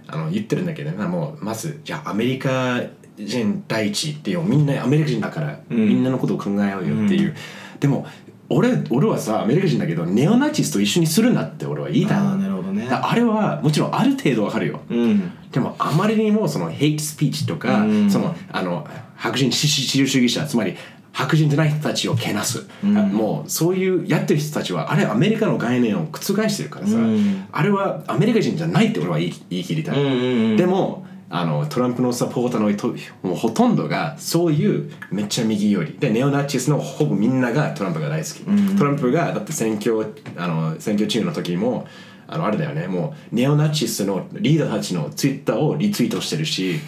[0.07, 1.05] あの言ってるんだけどね。
[1.05, 2.81] もうまずじゃあアメリカ
[3.17, 5.59] 人第一っていうみんなアメリカ人だから、ん。
[5.69, 7.35] みんなのことを考えようよっていう、
[7.79, 8.05] でも
[8.49, 12.87] 俺俺はさアメリカ人だけどネオナチスと一緒にするなって俺は言いたいのあーなるほどね。
[12.87, 15.31] だあれはもちろんある程度わかるよ、うん。
[15.51, 18.11] でもあまりにもそのヘイトスピーチとか、うん。
[18.11, 20.75] そのあの白人至上主義者つまり
[21.13, 27.45] 白人じゃない人たちをけなす、あもうそういうやってる人たちはあれアメリカの概念を覆してるからさ、うん。
[27.51, 30.57] あれはアメリカ人じゃないって俺は言い言い切りたい、うんうんうん。
[30.57, 32.89] でもあのトランプのサポーターのと
[33.27, 35.95] もうほとんどがそういうめっちゃ右寄り。
[35.99, 41.87] でネオナチスのほぼみんながトランプが大好き、トランプがだって選挙あの選挙中の時も
[42.27, 42.85] あのあれだよね。
[42.85, 46.79] もうネオナチスのリーダーたちのツイッターをリツイートしてるし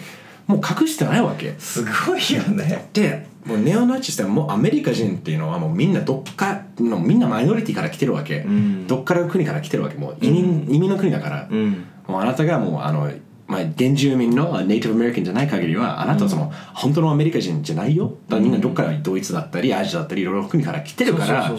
[0.46, 1.56] もう隠してないわけ。
[1.58, 2.88] すごいよね。
[2.92, 8.86] でもうネオナチスってもうアメリカ人っていうのはもうみんなどっかのみんなマイノリティから来てるわけ、ん。
[8.86, 9.96] どっからの国から来てるわけ。
[9.96, 11.84] もう移民,、移民の国だから、うん。
[12.06, 13.10] もうあなたがもうあの、
[13.46, 18.12] まあ、原住民のネイティブアメリカンじゃない限りはあなたはその、本当のアメリカ人じゃないよ。
[18.28, 21.52] だからみんなどっからドイツだったりアジアだったりいろいろな国から来てるから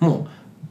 [0.00, 0.28] もう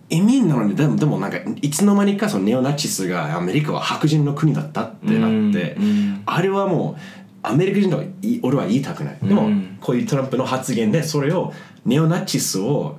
[0.09, 5.77] 移民なのにでもでもなんかいつの間にかそのネオナチスがアメリカは白人の国だったってなって、
[6.25, 7.01] あれはもう
[7.41, 9.17] アメリカ人とはいい俺は言いたくない。
[9.21, 11.53] でも、うんこういうトランプの発言でそれを
[11.85, 12.97] ネオナチスを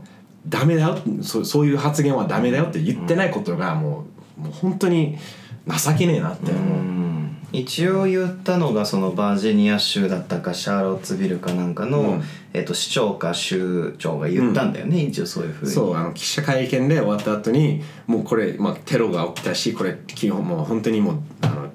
[0.48, 4.06] ダメだよそそういう発言はダメだよって言ってないことがも
[4.38, 5.18] う,、もう本当に
[5.66, 6.78] 情けねえなって思う、
[7.52, 12.22] 一応言ったのがそのバージニア州だったかシャーロッツビルかなんかの、うん。
[12.52, 15.70] えっと市長か州長が言ったんだよね、一応そういうふうに。
[15.70, 21.70] そうあの記者会見で終わった後にもうこれ、まあ、テロが起きたしこれ基本もう本当にもうあの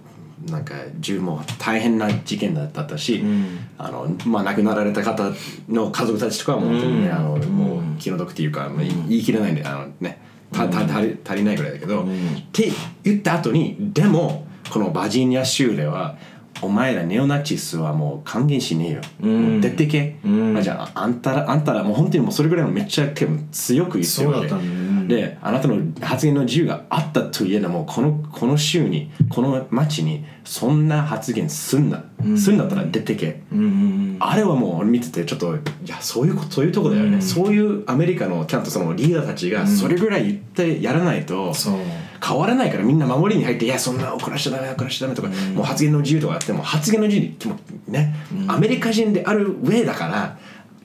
[0.50, 3.68] なんか銃も大変な事件だったし、ん。
[3.78, 5.32] あのまあ、亡くなられた方
[5.70, 10.20] の家族たちとかはもう本当にね、うんあのもう気の毒っていうか、まあ言い切れないんであのね
[10.52, 12.06] たた足り足りないぐらいだけど、っ
[12.52, 12.72] て
[13.04, 16.18] 言った後にでもこのバージニア州では
[16.62, 20.18] お前らネオナチスはもう還元しねえよ、もう出てけ、
[20.58, 24.86] あじゃああんたらあんたらもう本当にもうそれぐらいのめっちゃ強く言ってるわけそうだったね。
[25.08, 32.06] であなたの発言の自由があったといえどもこのこの州にこの町にそんな発言すんな、
[32.38, 33.60] すんだったら出てけ、うん。
[33.60, 41.80] うんあれはもう見ててちょっといやそういうことそういうとこだよね、そういうアメリカのちゃんとそのリーダーたちがそれぐらい言ってやらないと、そう
[42.26, 48.16] 変わらないからみんな守りに入っていやそんな怒らしちゃダメ怒らしちゃダメとか、もう発言の自由とかあっても発言の自由にもうね、
[48.48, 50.38] アメリカ人である上だから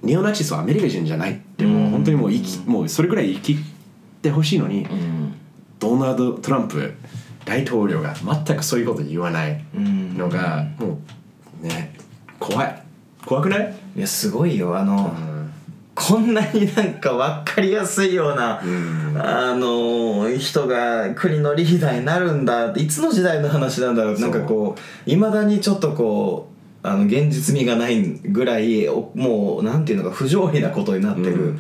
[0.02, 3.56] ネオナチスはアメリカ人じゃないってもう本当にもう生き、もうそれぐらい生き
[4.22, 4.86] てほしいのに、
[5.78, 6.94] ドナルド・トランプ
[7.44, 10.98] 大統領が全くそういうこと言わないのが、も
[11.62, 11.94] うね
[12.38, 12.82] 怖い。
[13.26, 14.78] 怖くない、いやすごいよ。
[14.78, 15.14] あの、
[16.00, 18.60] こんなになんか分かりやすいような、
[19.16, 26.48] あの人が国のリーダーになるんだっていつの時代の話なんだろうなんかこういまだにちょっとこ
[26.82, 31.58] うあの現実味がないぐらいおもうなんていうのか不条理なことになってる。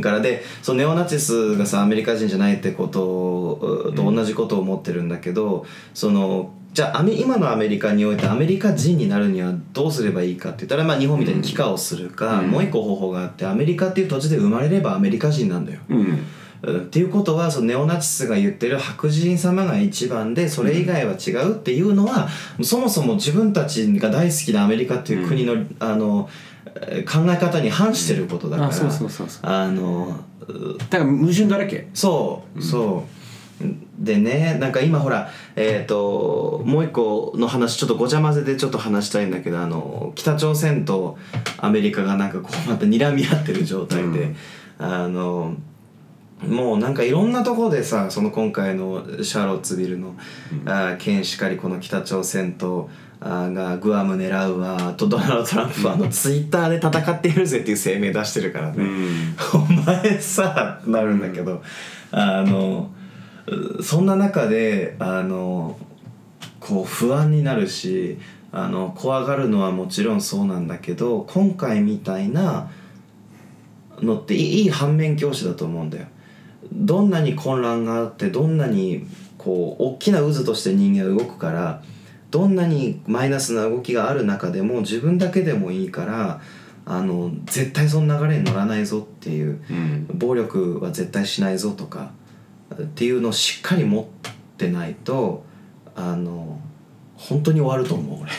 [0.00, 15.80] からでそのネオナチスがさアメリカ人じゃないってことと同じことを思ってるんだけど、そのじゃあアメ今のアメリカにおいてアメリカ人になるにはどうすればいいかって言ったら、まあ、日本みたいに帰化をするか、もう一個方法があってアメリカっていう土地で生まれればアメリカ人なんだよ。
[15.90, 16.24] うん。
[16.62, 16.80] うん。
[16.82, 22.28] っていうことはそのネオナチスが言ってる白人様が一番でそれ以外は違うっていうのは、
[22.62, 26.30] そもそも自分たちが大好きなアメリカっていう国の,、あの
[26.76, 29.46] えー考え方に反してることだから、あそうそうそうそう。
[29.46, 30.16] あの
[30.48, 31.88] うだから矛盾だらけ。
[31.92, 33.21] そうそう
[33.98, 41.16] でねなんか今ほらえっ、ともう一個の話ちょっとごちゃ混ぜでちょっと話したいんだけどあの北朝鮮と
[41.58, 44.34] アメリカがなんかこうまた睨み合ってる状態で、
[44.78, 45.54] あの
[46.46, 50.16] もうなんかいろんなところでさその今回のシャーロッツビルの、
[50.64, 58.84] あー件しかりこの北朝鮮とあーがグアム狙うわとドナルド・トランプはあのツイッターで戦っているぜっていう声明出してるからね、
[59.54, 61.62] お前さなるんだけど、
[62.10, 63.01] あのう
[63.82, 65.76] そんな中であの
[66.60, 68.18] こう不安になるし
[68.52, 72.70] あの怖がるのはもちろんそうなんだけど今回みたいな
[74.00, 76.06] のっていい反面教師だと思うんだよ。
[76.72, 81.82] どんなに混乱があってどんなにこう大きな渦として人間は動くから
[82.30, 86.40] どんなにマイナスな動きがある中でも自分だけでもいいから
[86.86, 92.12] あの絶対その流れに乗らないぞっていううん暴力は絶対しないぞとか
[92.72, 94.04] っていうのをしっかり持っ
[94.56, 95.44] てないと
[95.94, 96.60] あの
[97.16, 98.32] 本当に終わると思う俺。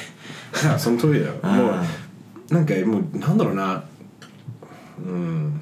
[0.78, 1.36] その通りだよ。
[1.42, 1.72] あも
[2.50, 3.84] うなんかもうなんだろうな。
[5.06, 5.62] うん。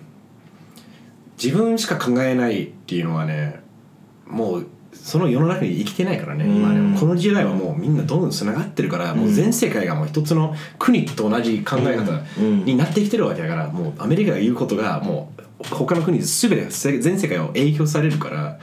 [1.41, 3.61] 自分しか考えないっていうのはね
[4.27, 6.45] もうその世の中に生きてないからね。
[6.45, 6.93] 今うん。
[6.93, 12.65] ねこの時代はもうみんなどんどんつながってるからもう全世界がもう一つの国と同じ考え方うん。
[12.65, 18.59] になってきてるわけだからもうアメリカが言うことがもう他の国全て全世界を影響されるから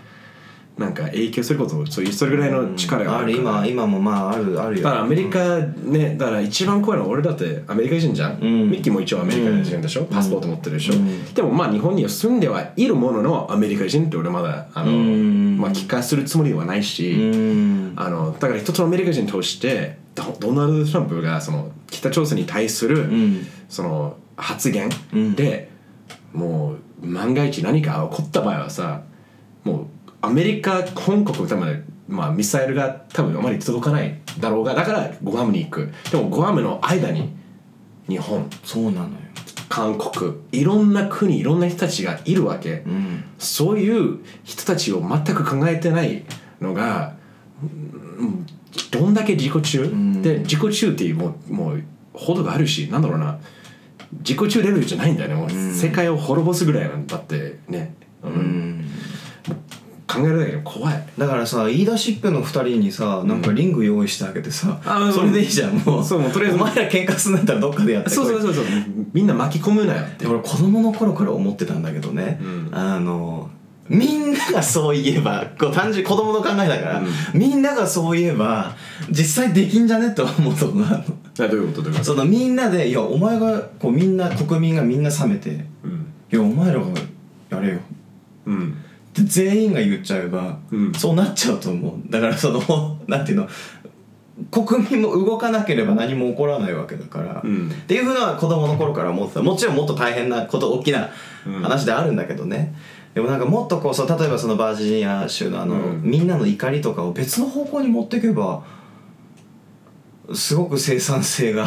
[0.79, 4.85] なんか影響することそういうそれぐらいの力がある今今もまああるあるよ。
[4.85, 8.71] だからアメリカねだから一番怖いのは俺だってアメリカ人じゃん、ん。
[8.71, 11.35] ミッキーも一応アメリカ人でしょ、パスポート持ってるでしょ、うん。
[11.35, 15.59] でもまあ日本には住んではいるもののアメリカ人って俺まだあの、うん。
[15.59, 17.93] まあ、帰化するつもりはないし、うん。
[17.97, 23.47] あのだから一つのアメリカ人としてドドナルド・トランプがその北朝鮮に対する、ん。
[23.69, 25.35] その発言うん。
[25.35, 25.71] で、
[26.33, 29.03] もう万が一何か起こった場合はさ
[29.65, 29.87] もう
[30.21, 35.93] アメリカ本国多分、まあ、ミサイルが多分あまり届かないだろうがだからグアムに行く。
[36.11, 37.33] でもグアムの間に
[38.09, 39.11] 日本そうなのよ。
[39.69, 46.25] 韓国いろんな国いろんな人たちがいるわけ、うんそういう人たちを全く考えてない
[46.61, 47.15] のが、
[47.63, 47.67] う
[48.25, 48.47] ん
[48.91, 50.23] どんだけ自己中、ん。
[50.23, 53.39] で自己中っていうもうもうほどがあるしなんだろうな。
[54.21, 55.35] 自己中レベルじゃないんだよね。
[55.35, 58.33] もう世界を滅ぼすぐらいなんだってね、うん。
[58.33, 58.78] うん
[60.09, 61.05] 考えられない怖い。
[61.19, 66.05] だからさ言い出しっぺの二人にさなんかリング用意してあげてさ、あそれでいいじゃんもう。
[66.05, 66.57] そうもうとりあえず。
[66.57, 68.65] お前ら喧嘩すんだったらどっかでやってそうそうそうそう。
[69.13, 70.25] みんな巻き込むなよって。
[70.25, 72.71] で俺子供の頃から思ってたんだけどね、うん。
[72.73, 73.51] あの
[73.89, 77.03] みんながそう言えばこう単純に子供の考えだから、
[77.35, 78.77] みんながそう言えば
[79.11, 80.09] 実際できんじゃね？
[80.09, 81.47] って思うとこがあるの。
[81.47, 81.83] あどういうこと？
[81.83, 82.05] どういうこと？
[82.05, 86.13] そのみんなでいやお前がこうみんな国民がみんな冷めてうん。
[86.33, 86.87] いやお前らが
[87.51, 87.79] やれよ。
[88.47, 88.77] うん
[89.25, 90.95] 全員が言っちゃえば、うん。
[90.95, 92.11] そうなっちゃうと思う。
[92.11, 93.49] だからその なんていうの
[94.51, 97.69] 国民も動かなければ何も起こらないわけだから、うん。
[97.69, 99.43] っていうふうな子供の頃から思ってた。
[99.43, 101.11] もちろんもっと大変なこと大きな
[101.63, 102.75] 話であるんだけどね、
[103.15, 106.03] でもなんかもっとこうそう例えばそのバージニア州のあの、うん。
[106.03, 108.63] みんなの怒りとかを別の方向に持っていけば
[110.33, 111.67] すごく生産性が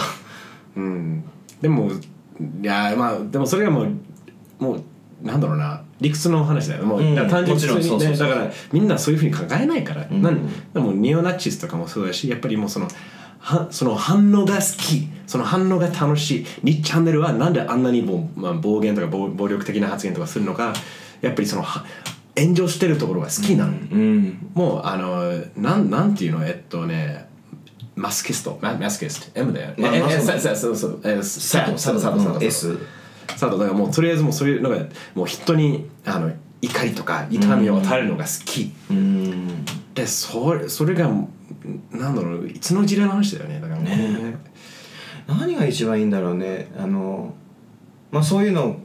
[0.76, 1.24] うん。
[1.62, 1.89] でも
[2.62, 3.91] いやまあでもそれがもう
[4.60, 4.84] もう
[5.22, 7.16] なんだろうな理屈の話だよもう、うん。
[7.16, 8.28] だから単純にねそうそうそう。
[8.28, 10.22] だからみんなそういうふうに考えないから、ん。
[10.22, 12.88] なんでもニオナチスとかもそうだしやっぱりもうその
[13.39, 15.08] はその反応が好き。
[15.28, 16.45] その反応が楽しい。
[16.66, 20.74] 2チャンネルはなんであんなにもう、まあ、暴言とか暴暴力的な発言とかするのか。
[21.22, 21.86] やっぱりそのは
[22.38, 24.52] 炎上してるところが好きなの、うん。
[24.54, 26.45] もうあのなんなんていうの？
[26.45, 27.30] えっとね
[27.95, 28.58] マスキスト。
[28.62, 29.39] ママスキスト。
[29.39, 30.28] M だよ、まあまあええそう。
[30.28, 31.02] だそうそうそう。
[31.04, 32.43] え佐藤佐藤佐藤佐藤うん。
[32.43, 32.78] S
[33.34, 34.78] 佐藤だからもうとりあえずもうそういうのが
[35.16, 39.66] もう人にあの怒りとか痛みを与えるのが好き、うん。
[39.94, 41.10] でそれそれが
[41.92, 43.86] なんだろういつの時代の話だよねだからもう。
[43.86, 44.38] ね
[45.28, 46.72] 何が一番いいんだろうね。
[46.78, 47.34] あの
[48.12, 48.78] まあそういうの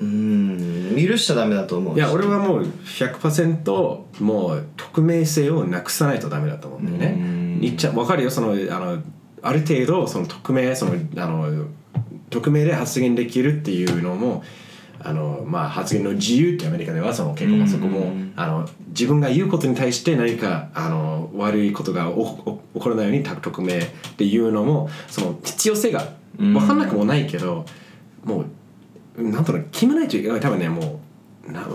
[0.00, 1.96] うん許しちゃダメだと思うし。
[1.96, 7.20] いや俺はもう100%もう匿名性をなくさないとダメだと思うんだよね。
[7.20, 7.60] うん。
[7.60, 9.02] 言っちゃ分かるよそのあの
[9.42, 11.66] ある程度その匿名そのあの
[12.30, 14.42] 匿名で発言できるっていうのも
[15.02, 18.32] あのまあ発言の自由ってアメリカではその結構まあそこも、うん。
[18.36, 27.64] あの自分が言うことに対して何かあの悪いことがおお起こらないように匿名っていうのもその必要性が分かんなくもないけど、
[28.24, 28.44] も
[29.16, 31.00] うなんとなく決めないといけない多分ねも
[31.48, 31.66] うな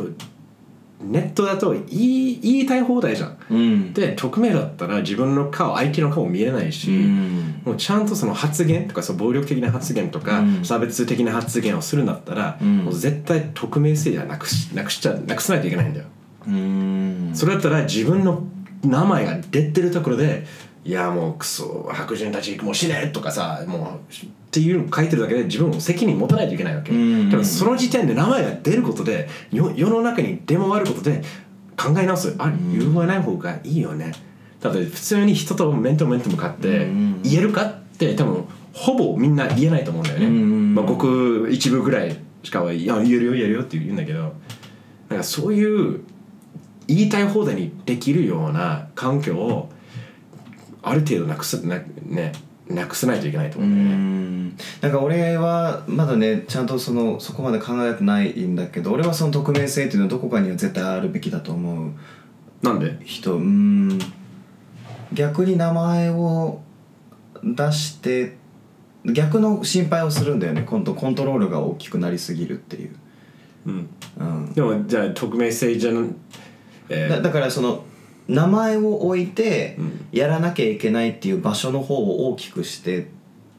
[1.02, 3.38] ネットだと言い言いたい放題じゃん。
[3.50, 16.06] うんで匿名だったら自分の顔相手の顔見えないし、うんもうちゃんとその発言とかその暴力的な発言とか、うん差別的な発言をするんだったら、うんもう絶対匿名性はなくしなくしちゃなくさないといけないんだよ。
[16.48, 18.44] うんそれだったら自分の
[18.84, 20.46] 名前が出てるところで
[20.86, 24.14] 「いやもうクソ白人たちもう死ね!」とかさもう
[24.56, 26.94] っていうの書いてるだけで自分も責任持たないといけないわけ。
[26.94, 31.22] うんその時点で名前が出ることでよ世の中に出回ることで
[31.76, 34.14] 考え直すあ言わない方がいいよね。
[34.62, 40.28] だって普通に人と面と面と向かってうん言えるかって多分ほぼみんな言えないと思うんだよね。
[40.28, 44.34] うんまあ、ごく一部ぐらいしかはいや言えるよ言えるよって言うんだけど
[45.10, 46.00] なんかそういう
[46.88, 49.70] 言いたい放題にできるような環境を
[50.82, 52.32] ある程度なくすな,、ね、
[52.70, 53.96] なくさないといけないとう思うんだよね。
[53.96, 54.58] ん。
[54.82, 61.92] なんか俺はまだねちゃんとそのそこまで考えてないんだけど俺はその匿名性っていうのはどこかには絶対あるべきだと思う。
[62.64, 62.98] なんで？
[63.04, 63.36] 人。
[63.36, 64.00] うん。
[65.14, 66.62] 逆に名前を
[67.44, 68.38] 出して
[69.06, 70.64] 逆の心配をするんだよね。
[70.66, 72.96] 今度コントロールが大きくなりすぎるっていう、
[73.68, 76.16] うん、うん、でもじゃあ匿名性じゃん、
[76.90, 77.10] えー。
[77.10, 77.84] だだからその
[78.28, 80.08] 名前を置いてうん。
[80.12, 83.06] やらなきゃいけないっていう場所の方を大きくしてっ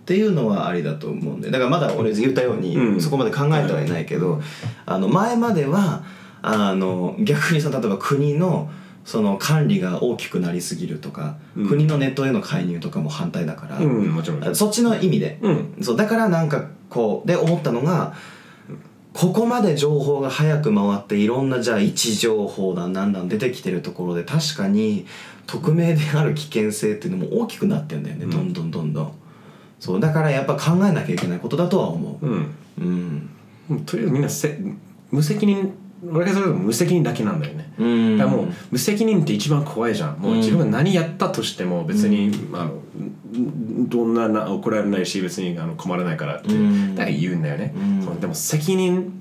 [0.06, 1.50] ていうのはありだと思うんで。
[1.50, 3.00] だからまだ俺言ったように、うん。
[3.00, 4.40] そこまで考えてはいないけど、
[4.86, 6.04] あの前までは
[6.42, 8.70] あの逆にその例えば国の
[9.04, 11.68] その管理が大きくなりすぎるとか、うん。
[11.68, 15.76] 国のネットへの介入とかも反対だから、そっちの意味で、うん。
[15.82, 18.14] そうだからなんかこうで思ったのが
[19.16, 25.06] ここまで情報が早く回っていろんなじゃあ位置情報だなんだん出てきてるところで確かに
[25.46, 28.30] 匿名である危険性っていうのも大きくなってんだよね、うん。
[28.30, 29.12] どんどんどんどん。
[29.80, 32.26] そうだからやっぱ考えなきゃいけないことだとは思う。
[32.26, 33.30] うん。
[33.70, 33.80] うん。
[33.86, 34.58] とりあえずみんなせ
[35.10, 35.72] 無責任
[36.12, 37.72] 俺がそれ無責任だけなんだよね。
[37.78, 38.18] うん。
[38.18, 40.18] だからもう無責任って一番怖いじゃん。
[40.18, 42.82] もう自分が何やったとしても別に、あの
[43.36, 46.94] どんなな怒られないし別にあの困らないからって、うん。
[46.94, 48.04] だから言うんだよね、うん。
[48.04, 49.15] そうでも責任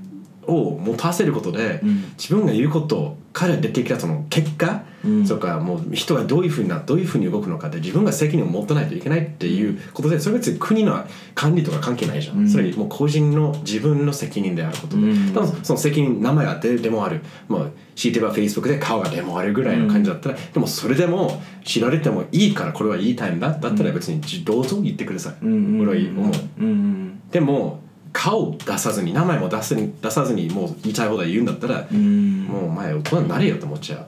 [0.48, 2.04] を持たせることで、うん。
[2.18, 5.28] 自分が言うことから出てきたその結果、うん。
[5.28, 12.50] とかもう人がどういうふうになどういうふうに動くのかって自分が責任を持たないといけないっていうことでそれ別に国の管理とか関係ないじゃん、うん。
[12.50, 15.34] それもう個人の自分の責任であることで、うん。
[15.34, 23.52] 多分その責任名前が出でもある、まあ、強いてば Facebook で顔がでもあるぐらいの感じだったら、でもそれでも知られてもいいからこれは言いたいんだ。
[23.52, 26.34] だったら別にどうぞ言ってください、うん俺は思う。
[26.60, 27.22] うん。
[27.32, 27.85] でも
[28.16, 32.46] 顔を出さずに名前も出すに出さずにもう言いたい放題言うんだったら、うん。
[32.46, 34.06] もうお前大人になれよと思っちゃう。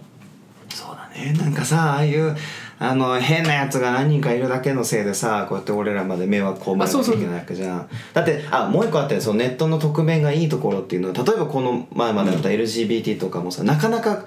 [0.74, 1.34] そうだね。
[1.34, 2.34] なんかさああいう
[2.80, 7.16] あの変なやつが何人かいるだけのせいでさこうやって俺らまで迷惑こうあそうそう。
[7.18, 7.90] いけないわけじゃん。
[8.14, 14.24] だってあもう一個あってそのネットの匿名がいいところっていうのは例えばこの前まであった LGBT とかもさなかなか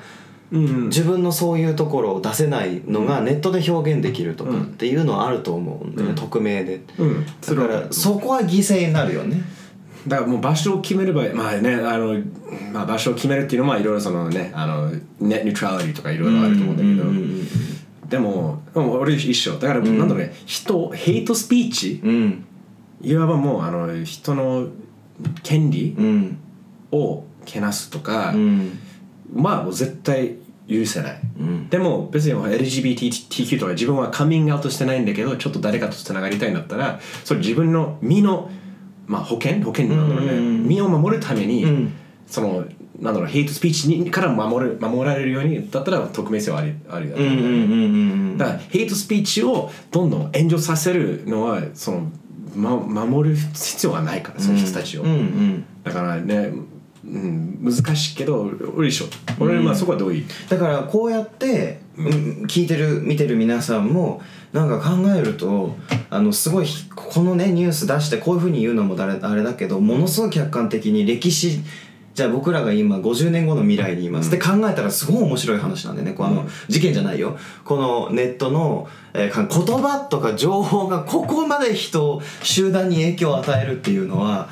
[0.53, 6.17] うん自分のそういうところを出せないのがネットで表現できるとかうんっていうのはあると思うんだよね、うん。
[6.17, 6.83] 匿名で。
[6.99, 7.25] うん。
[7.25, 9.41] だからそこは犠牲になるよね
[10.07, 12.19] だからもう場所を決めればまあねあの、
[12.73, 17.47] まあ、場所を決めるっていうのはまあいろいろそのねあのネットニュートラリティとかいろいろあると思うんだけど、うんうん
[18.11, 19.53] でもでも俺一緒。
[19.53, 22.01] だから、なんだろうね人ヘイトスピーチ？
[22.03, 22.45] うん。
[23.01, 24.67] いわばもうあの人の
[25.45, 26.39] 権利うん。
[26.91, 28.79] をけなすとか、うん。
[29.33, 30.35] まあもう絶対
[30.69, 31.69] 許せない、ん。
[31.69, 38.51] でも別に LGBTQ とか自分はカミングアウトしてないんだけどちょっと誰かとつながりたいんだったらそれ自分の身の、
[39.11, 41.93] まあ、保険保険なんだろうね、うん身を守るために、うん。
[42.29, 42.65] その
[43.01, 52.13] なんだろうヘイトスピーチにから守る守られるようにだったら匿名性はありありだだからヘイトスピーチをどんどん炎上させるのはその、
[52.55, 55.05] ま、守る必要はないからその人たちを、
[55.83, 56.53] だからね、
[57.05, 59.07] うん、難しいけど俺一緒
[59.41, 60.25] 俺、まあそこは同意。
[60.49, 64.23] だからこうやって、うん聞いてる見てる皆さんも
[64.53, 65.77] なんか考えると
[66.09, 71.61] あのすごいこのねニュース出してこういうふうに言うのもだれあれだけどものすごい客観的に歴史
[72.15, 76.49] じゃあ僕らが今50年後の未来にいます、で考えたらすごい面白い話なんでねこうあの、うん。
[76.69, 77.39] 事件じゃないよ。
[77.65, 84.49] このネットの、えーか言葉とか情報がここまで人集団に影響を与えるっていうのは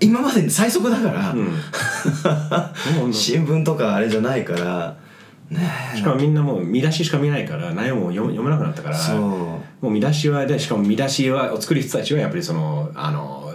[0.00, 3.12] 今までに最速だから、うん。
[3.12, 4.96] 新聞とかあれじゃないから
[5.50, 5.60] ね。
[5.96, 13.45] えかもみんなもう見出ししか見ないから内容も読読めなくなったからもう見出しはでしかも見出しはを作る人たちはやっぱりそのあの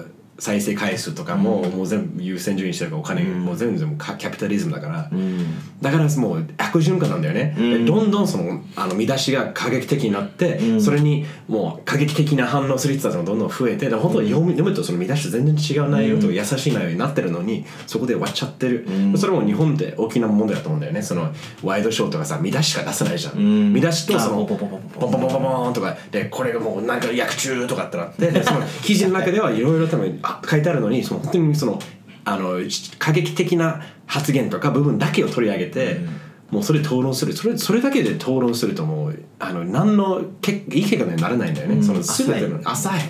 [0.41, 5.45] 再生回数とかも、もう全部優先順位してるからお金、もう全部かキャピタリズムだから、うん。
[5.79, 10.81] だからもう悪循環なんだよね、どんどんそのあの見出しが過激的になって、うん。
[10.81, 19.17] それにもう過激的な反応する人たちもどんどん増えてで本当に読む読むとその見出しと全然違う内容と優しい内容になってるのにそこで終わっちゃってる、うん。
[19.17, 21.03] それも日本で大きな問題だと思うんだよね。
[21.03, 21.31] その
[21.61, 23.73] ワイドショーとかさ見出ししか出せないじゃん、うん。
[23.73, 25.73] 見出しとそのあポンポンポンポンポン。
[25.73, 31.79] とかでこれがもうなんか薬中とかってなってでその記事の中ではいろいろ多分あ書いてあるのにその本当にその
[32.23, 32.59] あの
[32.99, 36.01] 過激的な発言とか部分だけを取り上げて、
[36.51, 37.33] もうそれ討論する。
[37.33, 41.83] それそれだけで討論するともうあの何のけいい結果にならないんだよね、うん。
[41.83, 42.59] その全ての。
[42.69, 43.01] 浅い。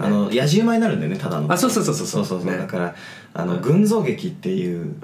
[0.00, 2.24] あの野じ馬になるんだよねただのあそうそうそうそうそう。
[2.24, 2.56] そうそう、ね。
[2.56, 2.94] だから
[3.34, 4.94] あの群像劇っていう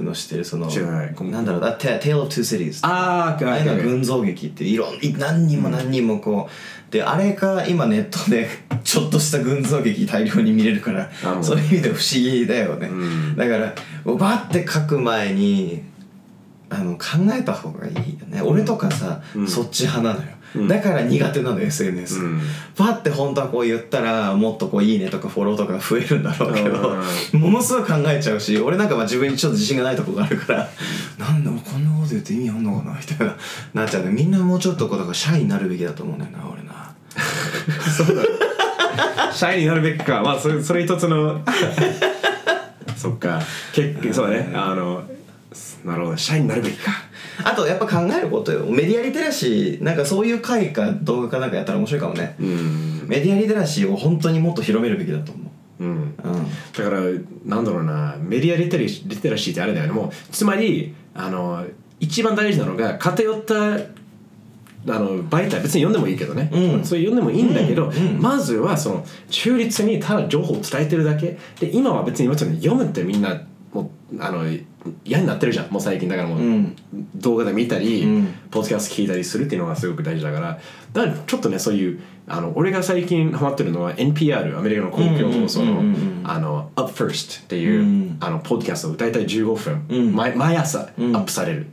[0.00, 0.44] の知ってる？
[0.44, 1.44] その知らなん。
[1.44, 1.60] だろう。
[1.60, 8.48] Tale of Two Cities あーああいうの群像劇っていろんい何人も何人もこうであれが今ネットで
[8.84, 11.10] ちょっとした群像劇大量に見れるから
[11.42, 13.36] そういう意味で不思議だよね、うん。
[13.36, 13.74] だから
[14.04, 15.82] バッて書く前に
[16.70, 19.48] あの考えた方がいいよね、俺とかさ、うん。
[19.48, 20.68] そっち派なのよ、うん。
[20.68, 22.40] だから苦手なの SNS、うん。
[22.76, 26.96] パッて本当はこう言ったらもっとこういいねとかフォローとか増えるんだろうけど、
[27.32, 30.68] ものすごい考えちゃうし俺なんかまあ自分にちょっと自信がないとこがあるから
[31.18, 33.36] なんだこんなこと言って意味あんのかなみたいな
[33.74, 34.12] なっちゃうね。
[34.12, 36.83] みんなもうちょっとこうだからシャイになるべきだと思うんだよな俺な
[37.96, 38.22] そうだ。
[39.32, 40.22] シャイになるべきか。
[40.22, 41.40] まあそれそれ一つの。
[42.96, 43.40] そっか。
[43.72, 44.52] 結構そうだね。
[44.54, 45.02] あの
[45.84, 46.16] なるほど。
[46.16, 46.92] シャイになるべきか。
[47.44, 48.64] あとやっぱ考えることよ。
[48.66, 53.04] メディアリテラシーなんかそういう回か動画かなんかやったら面白いかもね、うん。
[53.06, 55.42] メディアリテラシーを本当にもっと広めるべきだと思
[55.80, 55.84] う。
[55.84, 55.90] うん。
[55.90, 56.14] うん。
[56.14, 57.00] だから
[57.44, 58.16] なんだろうな。
[58.20, 59.92] メディアリテラシーリテラシーってあれだよね。
[59.92, 61.64] もうつまりあの
[62.00, 63.78] 一番大事なのが偏った
[64.86, 66.84] あの媒体別に読んでもいいけどね、うん。
[66.84, 68.20] それ読んでもいいんだけど、うんうん。
[68.20, 71.38] まずはその中立にただ情報を伝えてるだけ。
[71.58, 73.40] で今は別に読むってみんな
[73.72, 74.44] もうあの
[75.04, 75.70] 嫌になってるじゃん。
[75.70, 76.76] もう最近だからもう、うん。
[77.14, 78.34] 動画で見たり、うん。
[78.50, 80.58] ポッドキャスト聞いたりするっていうのがすごく大事だから。
[80.92, 88.16] だからちょっとねそういうあの俺が最近ハマってるのは NPR アメリカの公共放送のうんうんうんうんあの Up First っていう、うん。
[88.20, 90.14] あのポッドキャストを大体15分、うん。
[90.14, 91.16] 毎毎朝アうん。
[91.16, 91.66] ップされる、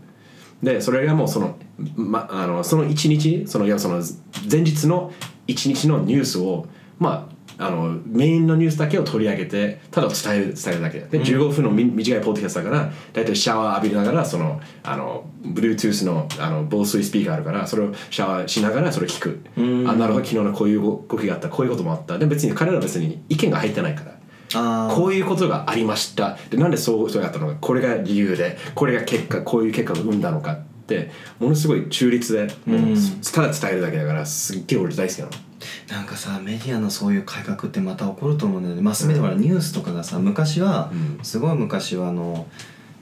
[0.63, 1.57] でそれがもうその,、
[1.95, 4.01] ま、あのその1日そのいやその
[4.49, 5.11] 前日の
[5.47, 6.67] 1日のニュースを
[6.99, 10.99] まああのメインのニュースだけを取り上げてただ伝える伝えるだけ。
[10.99, 19.43] で15分のみ短いポッドキャストだから大体シャワー浴びながらそのあの Bluetooth のあの防水スピーカーあるからそれをシャワーしながらそれを聞く。
[19.57, 19.89] うん。
[19.89, 22.17] あなるほど昨日のこういう動きがあったこういうこともあった。
[22.17, 24.11] で別に彼らは別に意見が入ってないから。
[24.11, 24.15] あ
[24.53, 26.37] こういうことがありました。
[26.49, 27.55] でなんでそうそうやったのか。
[27.59, 32.95] これが理由でこれが結果こういう結果を生んだのかってものすごい中立で、もううん
[33.33, 35.31] ただ伝えるだけだからすっげえ俺大好きなの。
[35.89, 38.81] なんかさメディアのそういう改革ってまた起こると思うんだよね。
[38.81, 41.23] マスメディアはニュースとかがさ昔は、うん。
[41.23, 42.47] すごい昔はあの、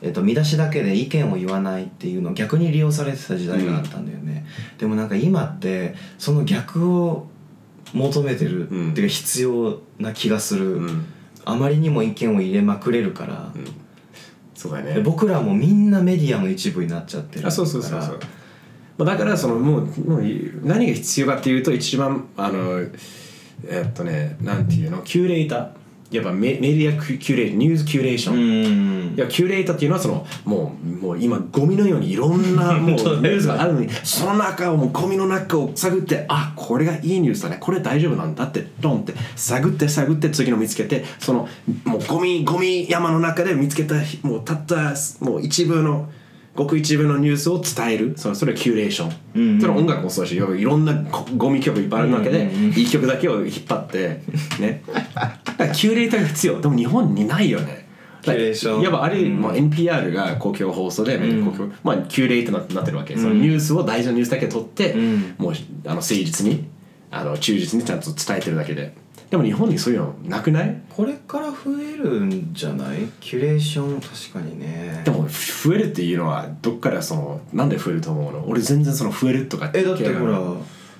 [0.01, 4.45] えっと見出しだけで意見を言わないっていうのを逆に利用されてた時代があったんだよね、
[4.77, 7.27] でもなんか今ってその逆を
[7.93, 11.05] 求めてる、うんっていうか必要な気がする、うん
[11.49, 13.51] あまりにも意見を入れまくれるから、
[14.53, 17.47] そうだでね僕らもみんなメディアの一部になっちゃってるから。
[17.47, 18.19] あそうそうそうそう。
[18.97, 20.23] まあだからそのもうもう
[20.63, 22.81] 何が必要かっていうと一番あの
[23.67, 25.01] えっとねなんていうの？
[25.03, 25.69] キュレーター
[26.11, 29.15] やっぱメメディアキュレーニュースキュレーション、うん。
[29.15, 37.57] いやキュレーターっていうのはそのもうもう今ゴミのようにいろんな もうニュースがあるのにその中をもうゴミの中を探ってあこれがいいニュースだね。
[37.59, 41.47] これ大丈夫なんだってドンって探って探って次の見つけてその
[41.85, 46.09] もうゴミゴミ山の中で見つけたもうたったもう一部の
[46.59, 48.13] ごく一部のニュースを伝える。
[48.17, 54.21] そのそれはキュレーション、それは音楽もそうだしいろんなゴゴミ曲いっぱいあるわけで、いい曲だけを引っ張って
[54.59, 54.83] ね。
[54.85, 57.87] だからキュレーターが必要でも日本にないよね。
[58.21, 58.81] キュレーション。
[58.81, 64.95] やっぱあれ、まあ、NPR が公共放送で、公共まあ、キュレートななってるわけ、そのニュースを大事なニュースだけ取って、
[65.37, 65.53] もう
[65.85, 66.67] あの誠実に
[67.11, 68.93] あの忠実にちゃんと伝えてるだけで
[69.29, 70.81] でも日本にそういうのなくない？
[70.89, 73.05] これから増えるんじゃない？
[73.19, 75.01] キュレーション確かにね。
[75.05, 78.43] でも増えるっていうのはどっからそのなんで増えると思うの？
[78.47, 80.39] 俺全然その増えるとかえだってほら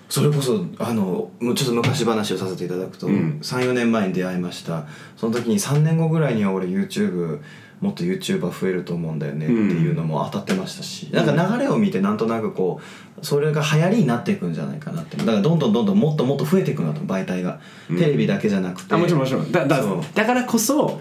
[0.09, 3.39] それこそあのもうちょっと昔話をさせていただくと、ん。
[3.41, 4.85] 34年前に出会いました。
[5.17, 7.41] その時に3年後ぐらいには俺 YouTube
[7.81, 12.81] もっと YouTuber 増えると思うんだよねっていうのも当たってましたし、なんか流れを見てなんとなくこ
[13.21, 15.17] うそれが流行りになっていくんじゃないかなって。
[15.17, 18.93] だからどんどんどんどんもっともっと増えていくなと媒体が、テレビだけじゃなくて。
[18.93, 19.51] あもちろんもちろん。
[19.51, 19.81] だだ
[20.13, 20.99] だからこそ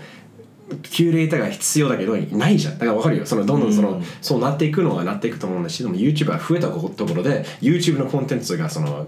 [0.82, 2.74] キュレーターが必要だけどないじゃん。
[2.74, 3.26] だから分かるよ。
[3.26, 4.04] そのどんどんその、うん。
[4.20, 9.06] そうなっていくのはなっていくと思うんだしでも YouTube が増えたところで YouTube のコンテンツがその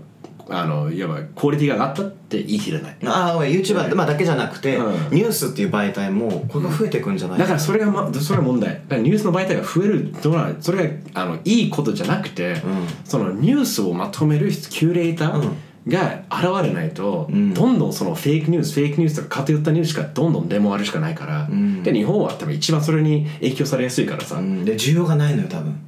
[0.51, 2.97] あのいわばクオリティが上がったって言い切れない。
[3.05, 5.17] ああ YouTuber、まあ、だけじゃなくて、うん。
[5.17, 8.75] ニュースっていう媒体もこれが増えていくんじゃないだからそれが、ま、それが問題。
[8.75, 12.57] だからニュースの媒体が増えるのはそれがあのいいことじゃなくて、
[13.05, 15.55] そのニュースをまとめるキュレーター
[15.89, 17.55] が現れないと、ん。
[17.55, 21.83] どんどんそのフェイクニュースフェイクニュースとか偏ったニュースしかどんどんデモあるしかないから、ん。
[21.83, 25.79] で日本は多分一番それに影響されやすいからさ、うん、で需要がないのよ多分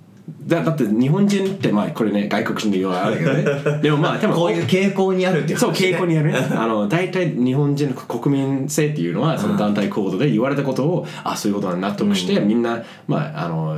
[0.46, 3.44] だだって日本人ってまあこれね外国人の要はあるけどね。
[3.82, 6.38] でもまあ多分こういう傾向にあるっていうそう傾向にあるね。
[6.54, 13.76] あの大体日本人の国民性っていうのはその団体行動で言われたことをあそういうことは納得して、みんな、まああの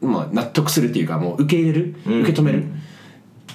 [0.00, 2.20] まあ、納得するっていうかもう受け入れる、ん。
[2.22, 2.64] 受け止める、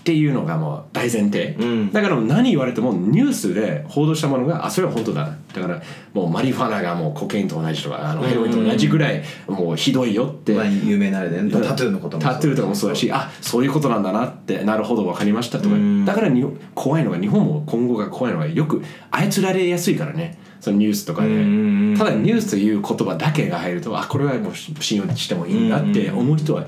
[0.04, 1.94] っていうのがもう大前提、うん。
[1.94, 5.24] だから何言われてもニュースで報道したものがあそれは本当だ。
[5.24, 5.82] なだから
[6.14, 15.76] もうマリファナがもうコケインと同じとかあのヘロインと同じぐらいもうひどいよって、まあ有名なあれで、ね、タトゥーのこともタトゥーとかもそうだしあそういうことなんだなってなるほど分かりましたとか。
[15.76, 16.04] うん。
[16.04, 16.46] だからに
[16.76, 20.38] 怖いのが日本も今後が怖いのがよく操られやすいからね。
[20.60, 21.30] そのニュースとかで。
[21.30, 26.66] うんただニュースという言葉だけが入るとあこれはもう信用してもいいんだって思う人は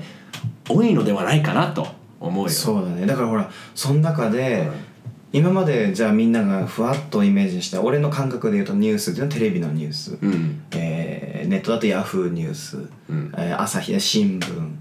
[0.68, 1.86] 多いのではないかなと
[2.20, 2.50] 思うよ。
[2.50, 3.06] そうだね。
[3.06, 4.70] だからほらその中で、
[5.32, 10.62] 今までじゃあみんながふわっとイメージした俺の感覚で言うとニュースっていうのはテレビのニュース、うん。
[10.72, 13.32] えーネットだとヤフーニュース、ん。
[13.36, 14.74] えー朝日新聞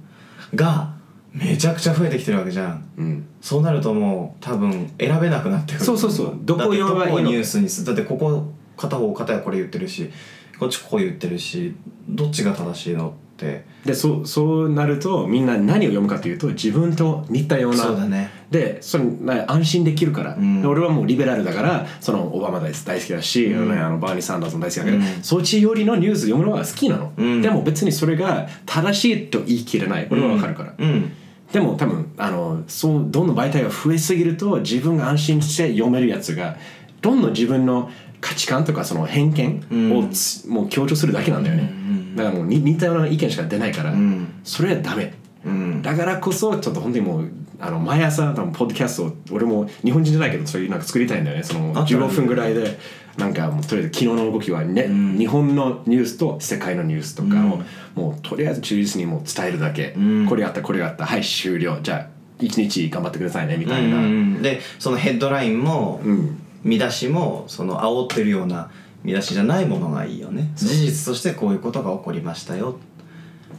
[0.55, 0.93] が
[1.33, 2.89] めちゃくちゃ増えてきてるわけじゃん。
[2.97, 3.27] うん。
[3.41, 5.85] そうなるともう多分選べなくなってくる。
[5.85, 6.39] そうそうそう。
[6.41, 10.09] どこを読めばいいニュースにするだってここ片方片やこれ言ってるし
[10.57, 11.75] こっちここ言ってるし
[12.07, 13.13] どっちが正しいの？
[13.35, 13.65] って。
[13.85, 17.83] でそうそうなるとみんな何を読むかというと自分と似たような。
[17.83, 18.31] そうだね。
[18.49, 20.61] でそれな安心できるから、ん。
[20.61, 25.03] で俺はもうリベラルだからそのオバマ大大好きだし、ねあのバーニー・サンダースも大好きだけど、うん。
[25.21, 27.41] そっちよりのニュース読むのが好きなの、うん。
[27.41, 30.07] でも別にそれが正しいと言い切れない。
[30.09, 31.11] 俺は分かるから、うん。
[31.51, 36.57] でも多分あのそうどんどん媒体が増えすぎると自分が安心して読めるやつが
[37.01, 41.71] どんどん自分の価値観とかその偏見をつ、もう強調するだけなんだよね、
[42.15, 44.41] だからもうに似たような意見しか出ないから、ん。
[44.43, 45.13] それはダメ、
[45.45, 45.81] うん。
[45.81, 51.43] だからこそちょっと本当にもうあの毎朝多分ポッドキャストを俺も日本人じゃないけどそういうなんか作りたいんだよね。
[51.43, 52.77] そのあ15分ぐらいで
[53.17, 54.87] なんかもうとりあえず昨日の動きはね、
[55.17, 57.61] 日本のニュースと世界のニュースとかを、
[57.99, 60.25] もうとりあえず忠実にもう伝えるだけ、ん。
[60.27, 61.79] これやったこれやったはい終了。
[61.81, 62.07] じゃあ
[62.39, 64.41] 一日頑張ってくださいねみたいな、うん。
[64.41, 66.41] でそのヘッドラインも、うん。
[66.65, 68.71] 見出しもその煽ってるような
[69.05, 70.51] 見出しじゃないものがいいよね。
[70.55, 72.77] 事実としてこういうことが起こりましたよ。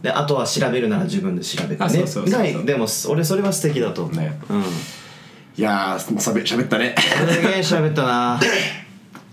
[0.03, 1.87] であとは調べるなら自分で調べてね。
[1.87, 2.55] あそうそうそうそう。
[2.59, 4.03] がでも俺それは素敵だと。
[4.03, 4.39] 思う、ね。
[4.51, 4.63] うん。
[4.63, 4.65] い
[5.57, 6.97] やーしゃべしゃべったね。
[6.99, 8.41] すげえ喋ったな。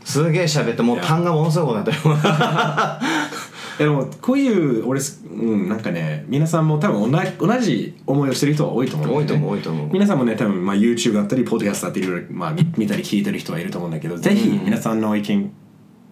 [0.05, 1.97] すげえ喋ってもう単がものすごくなってる。
[3.80, 9.24] でもこういう俺すうんなんかね皆さんも多分同じ同じ思いをしてる人は多いと思うんだよね。
[9.24, 9.89] 多いと思う多いと思う。
[9.91, 15.51] 皆さんもね多分まあ YouTube だったりポッドキャストだったりいろいろまあ見見たり聞いてる人はいると思うんだけどぜひ皆さんの意見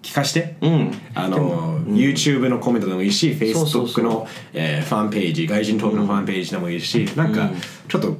[0.02, 0.91] 聞かして、うん。
[1.14, 7.49] あの、YouTube のコメントでもいいしそうそうそ Facebook うのえーファンページ外人トークのファンページでもいいし、なんか
[7.88, 8.18] ちょっと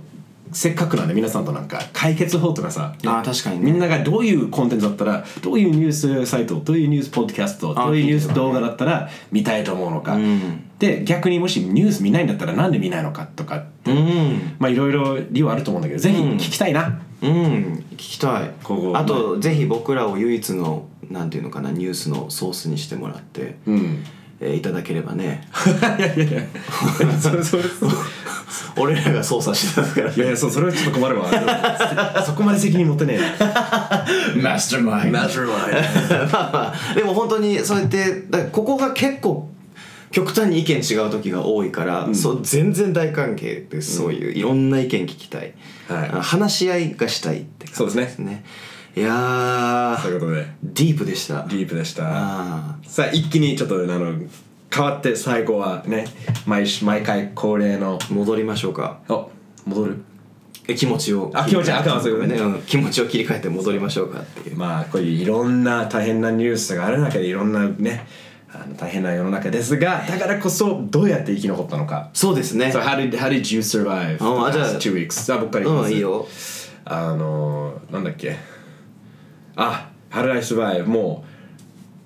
[0.54, 3.72] せっかくなんで皆さんとなんか解決法とかさ確かにね。
[3.72, 10.70] みんながどういうコンテンツだったらどういうニュースサイトどういうニュースポッドキャストあどういうニュース動画だったら見たいと思うのか、ん。
[10.78, 14.56] で逆にもしニュース見ないんだったらなんで見ないのかとかうん。
[14.60, 17.86] まあいろいろ理由はあると思うんだけどぜひ聞きたいな、うん。
[17.92, 18.52] 聞きたい。
[18.94, 24.04] あとぜひ僕らを唯一のなんていうのかなニュースのソースにしてもらって、うん。
[24.40, 25.48] えーいただければね。
[26.00, 26.42] いやいやいや。
[27.22, 27.64] それそれ
[28.76, 30.12] 俺らが操作してたから。
[30.12, 31.28] いやいやそそれはちょっと困るわ。
[32.26, 34.42] そこまで責任持ってねえ。
[34.42, 36.94] マスターマイな Mastermind まあまあ。
[36.96, 39.50] でも本当にそうやってだからここが結構
[40.12, 45.54] 極端に意見違う時が多いから、そう全然大歓迎です、そういういろんな意見聞きたい、
[45.88, 46.10] はい。
[46.14, 48.44] あ話し合いがしたいって感じですね
[48.96, 50.02] いやー。
[50.02, 50.46] そういうことで。
[50.64, 51.44] ディープでした。
[51.48, 52.04] ディープでした。
[52.08, 54.14] あさあ一気にちょっとあの
[54.74, 56.06] 変わって最後はね
[56.46, 59.00] 毎週毎回恒例のー戻りましょうか。
[59.08, 59.26] あ
[59.66, 60.04] 戻る。
[60.68, 64.58] え気持ちをあ気持ちあかんそういうねん気持ちを切り替えて戻りましょうかっていう。
[64.58, 68.06] まあこういういろんな大変なニュースがある中でいろんなね
[68.54, 72.10] あの大変な世の中ですがだからこそどうやって生き残ったのか。
[72.14, 72.68] そうですね。
[72.68, 74.24] So how did, how did you survive the
[74.60, 75.12] past two weeks?
[75.14, 75.92] さあ僕から言います。
[75.92, 76.28] うんいいよ。
[76.86, 78.36] あのなんだっけ？
[79.56, 80.86] あ How did I survive?
[80.86, 81.24] も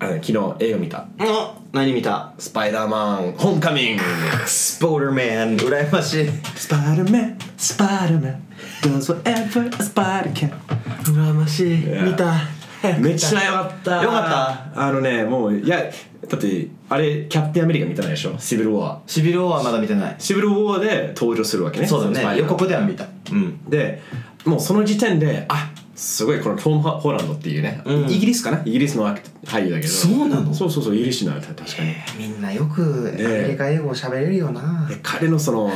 [0.00, 1.06] うあの昨日映画見た。
[1.18, 2.32] あ何見た？
[2.38, 4.02] スパイダーマンホームカミング
[4.46, 6.28] スポーダーマン羨ましい。
[6.54, 8.42] スパイダーマンスパイダーマン
[8.82, 10.52] does whatever a spider can
[11.02, 11.88] 羨ましい。
[11.88, 12.02] や。
[12.02, 12.34] 見た。
[13.00, 14.02] めっちゃよかった。
[14.02, 14.20] よか
[14.70, 14.82] った？
[14.86, 15.90] あのねもういや
[16.28, 18.38] だってあれキャプテンアメリカ見たないでしょ？
[18.38, 20.16] シビル・ウォーシビル王はまだ見てない。
[20.18, 21.86] シビル・ウォーで登場するわけね。
[21.86, 22.38] そうだね。
[22.38, 23.06] 予告では見た。
[23.32, 23.64] うん。
[23.68, 24.02] で
[24.44, 28.10] もうその時点であすごいこのトム・ホランドっていうね、うん。
[28.10, 28.62] イギリスかな？
[28.64, 29.08] イギリスの
[29.44, 29.88] 俳優だけど。
[29.88, 30.52] そうなの？
[30.52, 31.94] そうそうそうイギリス人なんだ確かに。
[32.18, 34.86] みんなよくアメリカ英語を喋れるよな。
[34.88, 35.70] で彼のその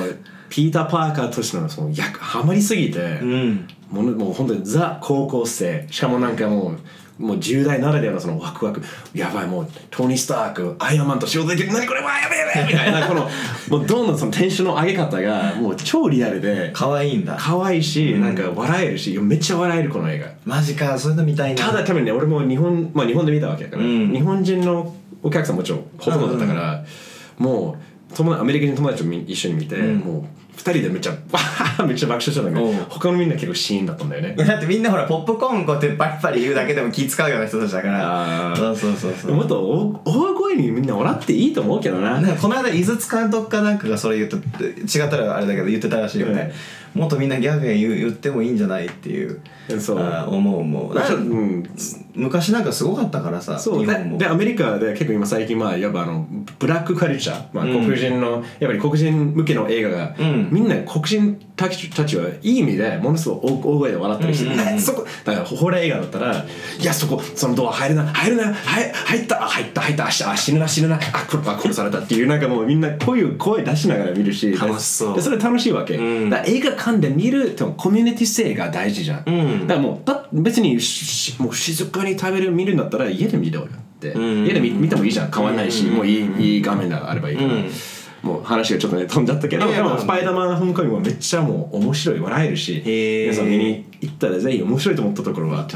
[0.51, 3.69] ピーター・パーカーとしてのその役ハマりすぎて、うん。
[3.91, 5.87] ものもう本当にザ高校生。
[5.91, 6.79] しかもなんかもう
[7.21, 8.83] もう10代ならではのそのワクワク。
[9.15, 11.73] やばいもうトニー・スタークアイアンマンと仕事できる。
[11.73, 13.07] 何これわやべえやべえみたいな。
[13.07, 13.29] この
[13.69, 16.71] もうどんどんそのテンションの上げ方がもう超リアルで。
[16.73, 17.37] 可愛いんだ。
[17.39, 20.29] 可愛いし、なんか笑えるしめっちゃ笑えるこの映画。
[20.45, 21.67] マジかそういうの見たいな。
[21.67, 24.13] ただ多分ね俺も日本まあ日本で見たわけだから、うん。
[24.13, 26.85] 日本人のお客さんもちろんほとんどだったから、
[27.37, 27.77] も
[28.11, 29.99] う友達アメリカ人友達とみ一緒に見て、うん。
[29.99, 34.35] もう二人でめっちゃバー めっちゃ爆笑してたんだけど他のみんな結構シーンだったんだよね。
[34.39, 38.55] だってみんなほらポップコーンこうやってパリパリ言うだけでも気使うような人たちだから。
[38.57, 39.33] そうそうそうそう。
[39.35, 42.21] もっと大大声にみんな笑っていいと思うけどな。
[42.21, 46.53] なこの間井筒監督かなんかがそれ言って違ったらあれだけど言ってたらしいよね、
[46.95, 49.41] もっとみんなギャグ言う言ってもいいんじゃないっていう。
[49.79, 49.99] そう。
[49.99, 50.95] 思う思う。
[50.95, 51.65] なんかうん。
[52.15, 53.87] 昔なんかすごかったからさそう。
[53.87, 54.19] で日本も。
[54.19, 56.27] でアメリカで結構今最近まあやっぱあの
[56.59, 66.47] ブラックカルチャー、まあ、うん黒人の、やっぱり黒人向けの映画が、うんみんな黒人たちたちはいい意味でものすごい大大声で笑ったりして、 そこだからホラー映画だったら
[66.79, 75.17] いやそこそのドア入るな入るなはい入ったあ入った入ったあ死ぬな死ぬなあこれあ殺されたっていうなんかもうみんなこういう声出しながら見るし楽しそう。
[75.17, 76.31] でそれ楽しいわけ、うん。
[76.31, 79.67] だ映画館で見るでもコミュニティ性が大事じゃん、うん。
[79.67, 83.69] だからもうだ別にしもう静かに食べる見るんだったら家で見ろよっ
[84.01, 84.47] て、うん。
[84.47, 85.31] 家で見見てもいいじゃん。
[85.31, 85.97] 変わんないし、うん。
[85.97, 87.71] もういいいい画面があればいいから、うん
[88.23, 92.51] もう話がちょっとね飛んじゃったけど、でもスパイダーマンホームカミングはめっちゃもう面白い笑え。
[92.51, 95.67] るし皆さん見に行ったらぜひ面白いと思ったところは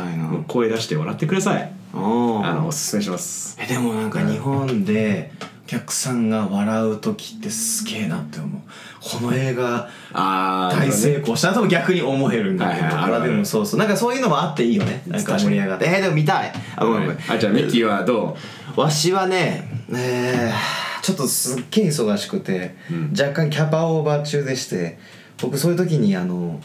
[0.49, 1.73] 声出して笑ってください。
[1.93, 3.57] あのおすすめします。
[3.61, 5.31] えでもなんか日本で
[5.65, 8.61] お客さんが笑う時ってすげえなって思う。
[9.01, 13.81] この映画あ大成功したなとも逆に思えるんだけど、はいでもそうそう。
[13.81, 15.03] なんかそういうのもあっていいよね。
[15.07, 15.87] なんか盛り上がって。
[15.87, 16.53] えー、でも見たい。
[16.77, 17.19] あごめんごめん。
[17.31, 18.37] あじゃあミッキーはど
[18.77, 22.75] わしはねえーちょっとすっげえ忙しくて、
[23.13, 24.99] 若干キャパオーバー中でして
[25.41, 26.59] 僕そういう時にあの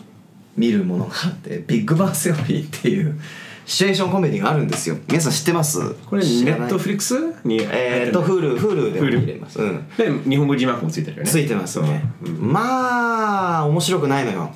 [0.56, 3.20] 見るものがあってビッグバンセオリーっていう
[3.66, 4.96] シチュエーションコメディがあるんですよ。
[5.10, 5.82] 皆さん知ってます？
[5.82, 11.30] うこれネットフリックスにえーっと Hulu, Hulu で見れます、うん、で日本語字幕もついてるよね。
[11.30, 12.02] ついてますね、
[12.40, 14.54] まあ面白くないのよ。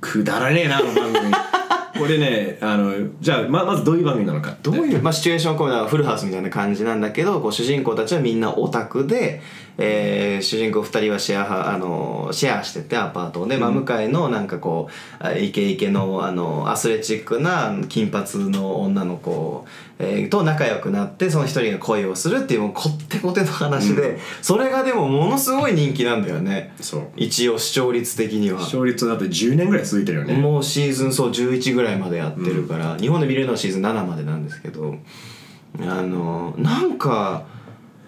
[0.00, 1.30] くだらねえなあの番組
[1.98, 4.56] これねあのじゃあままずどういう番組なのか。
[4.62, 9.42] どういう、まあ、シチュエーションコメディはフルハウスみたいな感じなんだけどこう主人公たちはみんなオタクで、
[9.78, 14.88] えー主人公2人はシェアはあのシェアしててアパートで、真向かいのなんかこ
[15.20, 19.64] うあイケイケのあのアスレチックな金髪の女の子、
[19.98, 26.74] えーと仲良くなってその一人が恋をするっていうもうこってこての話で、それがでもものすごい人気なんだよね。
[26.80, 27.08] そう。
[27.16, 28.60] 一応視聴率的には。
[28.60, 30.34] 勝率だって10年ぐらい続いてるよね。
[30.34, 34.96] もうシーズンそう11ぐらいまでやってるから、日本で見れるのはシーズン7までなんですけど
[35.80, 37.42] あのなんか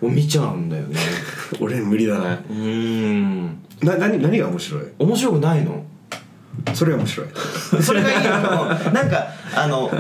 [0.03, 0.99] を見ちゃうんだよね。
[1.61, 2.35] 俺無理だな。
[2.35, 3.59] うーん。
[3.83, 4.83] な何何が面白い？
[4.99, 5.85] 面白くないの。
[6.75, 7.27] それが面白い。
[7.83, 8.31] それがいいよ
[8.93, 9.91] なんかあの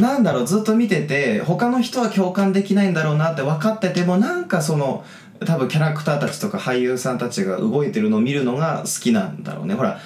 [0.00, 5.04] なんだろうずっと見てて他の人は共感できないんだろうなって分かっててもなんかその
[5.44, 9.74] 多分キャラクターたちとか俳優さんたちが動いてるのを見るのが好きなんだろうね。
[9.74, 9.98] ほら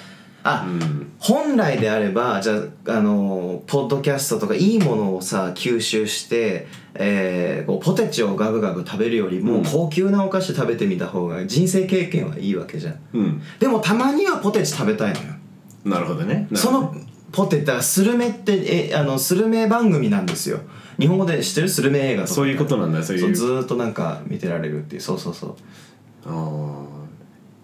[0.47, 1.11] あ、うん。
[1.17, 9.63] 本来であればじゃあ、あのポッドキャストとかいいものをさ吸収して、えーこうポテチをガブガブ食べるよりも、うん。
[9.63, 12.99] 高級なお菓子食べてみた方が人生経験はいいわけじゃん。
[13.13, 13.41] うん。
[13.59, 15.25] でもたまにはポテチ食べたいのよ。
[15.83, 16.47] なるほどね。
[16.53, 16.95] その
[17.31, 20.59] ポテチだスルメってえあのスルメ番組なんですよ。
[20.99, 22.33] 日本語で知ってるスルメ映画とか。
[22.35, 25.01] そういうことなんだそういうずーっとなんか見てられるっていう。
[25.01, 25.55] そうそうそう。
[26.25, 27.04] あー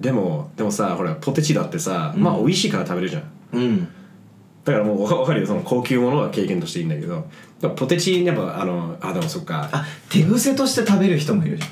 [0.02, 3.24] でもでもさほらポテチだってさ、まあ美味しいから食べるじゃん。
[3.54, 3.88] うん。
[4.66, 5.47] だからもうわかるよ。
[5.47, 7.26] その高級ものは経験としていいんだけど。
[7.76, 9.70] ポテチやっぱあのあでもそっか。
[9.72, 11.70] あ手癖として食べる人もいるじゃん。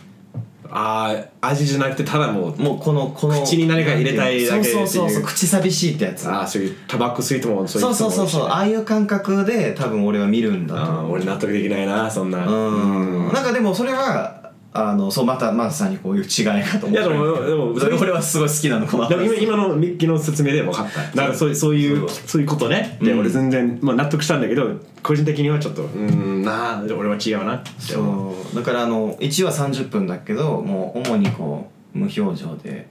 [0.72, 4.76] あー味じゃなくてただもうもうこのこの口に何か入れたいだけっていう。
[4.76, 6.30] そうそうそうそう口寂しいってやつ。
[6.30, 12.46] ああそういうタバコ吸いともそういそうそうそうそうあああいう感覚で多分俺は見るんだと俺納得できないなそんな。
[12.46, 13.34] うん。
[13.34, 14.39] なんかでもそれは
[14.72, 16.92] あのそうまたまさにこういう違いがと思う。
[16.92, 21.02] いやでもでも俺はすごい好きなのこの今今のミッキーの説明で分かった。
[21.02, 22.98] だからそういうそういうそういうことね。
[23.02, 23.20] で、うん。
[23.20, 28.36] 俺全然、まあ、納得したんだけど個人的にはちょっとうーんなあ俺は違うなって思う。
[28.44, 28.56] そう。
[28.56, 32.88] だからあの1話30分だけどもう主にこう無表情で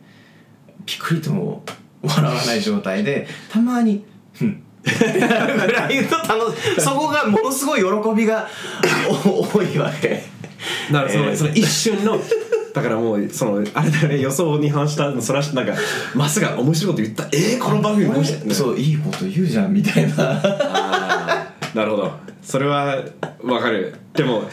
[0.85, 1.62] ピクリとも
[2.03, 4.05] 笑わない状態でたまに
[4.35, 8.49] 「ふん」 ぐらいの楽しそこがものすごい喜びが
[9.26, 10.22] お多いわけ
[10.92, 11.36] だからその,、えー。
[11.36, 12.20] その一瞬の
[12.74, 15.74] だからもうそのあれだよね予想に反したそらしなんか
[16.14, 17.24] まさか面白いこと言った。
[17.32, 20.14] えー、この番組面白い、ね、そういいこと言うじゃんみたいな。
[21.74, 22.12] なるほど。
[22.42, 23.02] それは
[23.42, 23.94] わかる。
[24.14, 24.44] でも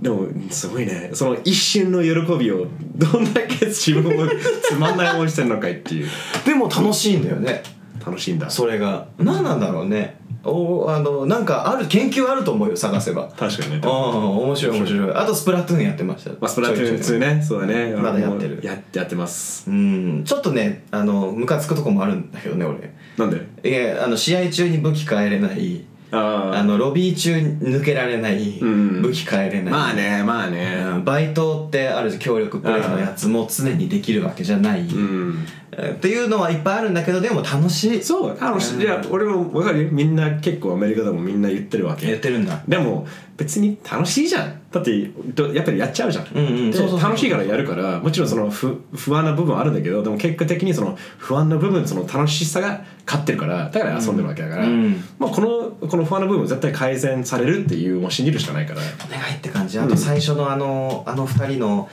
[0.00, 1.10] でもすごいね。
[1.14, 2.66] その一瞬の喜びを
[2.96, 4.30] どんだけ自分も
[4.62, 6.08] つまんない思いしてんのかいっていう。
[6.44, 7.62] でも楽しいんだよね。
[8.04, 8.50] 楽しいんだ。
[8.50, 9.06] それが。
[9.18, 13.28] 何なんだろうねおあのなんかある研究あると思うよ探せば。
[13.36, 13.80] 確かにね。
[13.84, 15.14] ああ面白い面白い。
[15.14, 16.30] あとスプラトゥーンやってました。
[16.30, 17.42] まあ、スプラトゥーン2ね。
[17.42, 17.94] そうだね。
[17.94, 18.60] まだやってる。
[18.62, 19.70] ややってます。
[19.70, 20.24] うん。
[20.24, 22.92] ちょっとねあのムカつくとこもあるんだけどね俺。
[23.16, 23.68] なんで？
[23.68, 29.02] いやあの試合中に武器変えれないああのロビー中に抜けられないうん。
[29.02, 30.84] 武器変えれない、まあねまあね。
[30.86, 35.44] うんバイトってあるじゃん協力プレイのやつも常にできるわけじゃない、うん。
[35.72, 38.02] っていうのはいっぱいあるんだけどでも楽しい。
[38.02, 38.82] そう楽しい、うん。
[38.82, 39.88] いや俺も分かるよ。
[39.90, 42.06] みんな結構アメリカでもみんな言ってるわけ。
[42.06, 42.62] 言ってるんだ。
[42.68, 43.06] でも
[43.42, 44.62] 別に楽しいじゃん。
[44.70, 46.70] だってどやっぱりやっちゃうじゃん、うんうん。
[46.70, 47.08] でそうそうそう。
[47.08, 55.02] 楽しいからやるからもちろんその不不安な部分はあるんだけどでも結果的にその不安な部分その楽しさが勝ってるからだから遊んでるわけだから、うん。
[55.18, 58.80] まあ、このこの不安な部分絶対改善されるっていうもう信じるしかないから。
[58.80, 59.78] お願いって感じ。
[59.80, 61.88] あと最初のあのあの二人の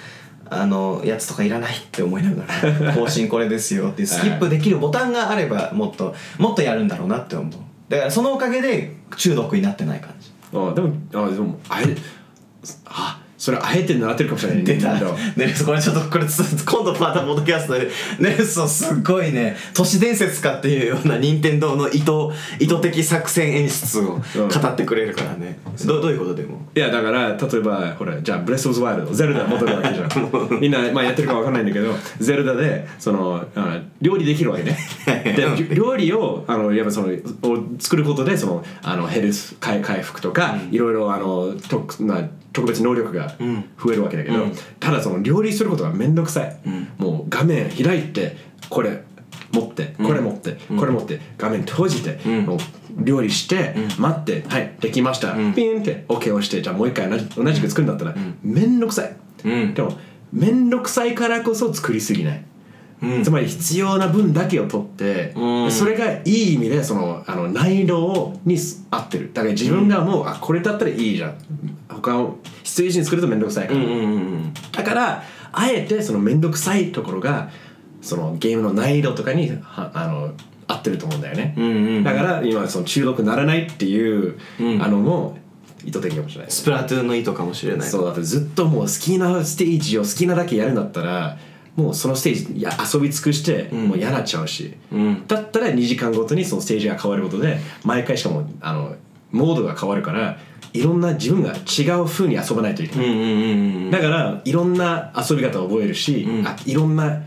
[0.52, 7.52] あのやつとかいらないって思いながら 更新これですよっていうスキップできるボタンがあればもっともっとやるんだろうなって思う。
[7.90, 11.96] だからそのおかげで中毒になってない感じあでもあでもあれ
[12.86, 14.64] あそれあえて習ってるかもしれない。
[14.66, 15.00] 出た。
[15.38, 17.90] ネルソンこれちょっとこれつ今度またポッドキャストで。
[18.20, 22.12] ネルソンすっごいね都市伝説かっていうような任天堂の意図
[22.60, 24.22] 意図的作戦演出を語
[24.68, 26.68] ってくれるからね、どどういうことでも。
[26.76, 30.10] いやだから例えばほらじゃあブレス・オブ・ズ・ワイルドゼルダ戻るわけじゃん。
[30.60, 34.78] みんな、まあ、やってるかわかんないんだけどゼルダでそのあの料理できるわけね。
[35.08, 37.08] で料理をあのやっぱその
[37.44, 43.36] を作ることでそのあのヘルス回回復とか、いろいろあの特な特別能力が
[43.84, 44.54] 増えるわけだけど、うん。
[44.80, 46.56] ただその料理することがめんどくさい、
[46.98, 48.38] もう画面開いて
[48.70, 49.04] これ
[49.52, 52.46] 持ってこれ持って、これ持って画面閉じて、ん。
[52.46, 52.60] もう
[53.04, 55.54] 料理して、待ってはいできました、ん。
[55.54, 59.74] ピンって OK をしてじゃあもう一回同じ同じく作るんだったら、めんどくさい、うん。
[59.74, 59.98] でも
[60.32, 62.44] めんどくさいからこそ作りすぎない、
[63.02, 63.24] うん。
[63.24, 65.72] つまり必要な分だけを取って、うん。
[65.72, 68.58] それがいい意味でそのあの難易度に
[68.92, 69.32] 合ってる。
[69.34, 71.36] だから自分がもう、あこれだったらいいじゃん。
[71.90, 73.96] 他を必要以上に作るとめんどくさいから、うんうんう
[74.38, 77.50] んだからあえてその面倒くさいところが
[78.02, 80.34] そのゲームの難易度とかにはあの
[80.68, 84.82] 合ってると思うんだよね、うんうんだから今その中毒ならないっていう、うん。
[84.82, 85.38] あのも
[85.84, 86.52] 意図的かもしれない。
[86.52, 87.88] スプラトゥーンの意図かもしれない。
[87.88, 91.38] そうだってずっともう好きなステージを好きなだけやるんだったら
[91.80, 93.88] もうそのステージや遊び尽くしてん。
[93.88, 95.28] もう嫌なっちゃうし、うん。
[95.28, 98.96] だったら2時間ごとにそのステージが変わることで毎回しかもあの
[99.32, 100.38] モードが変わるから
[100.74, 106.48] いろんな自分が違う風に遊ばないといけない、うんうんうんうんだからいろんな遊び方を覚えるし、うん。
[106.48, 107.24] あいろんな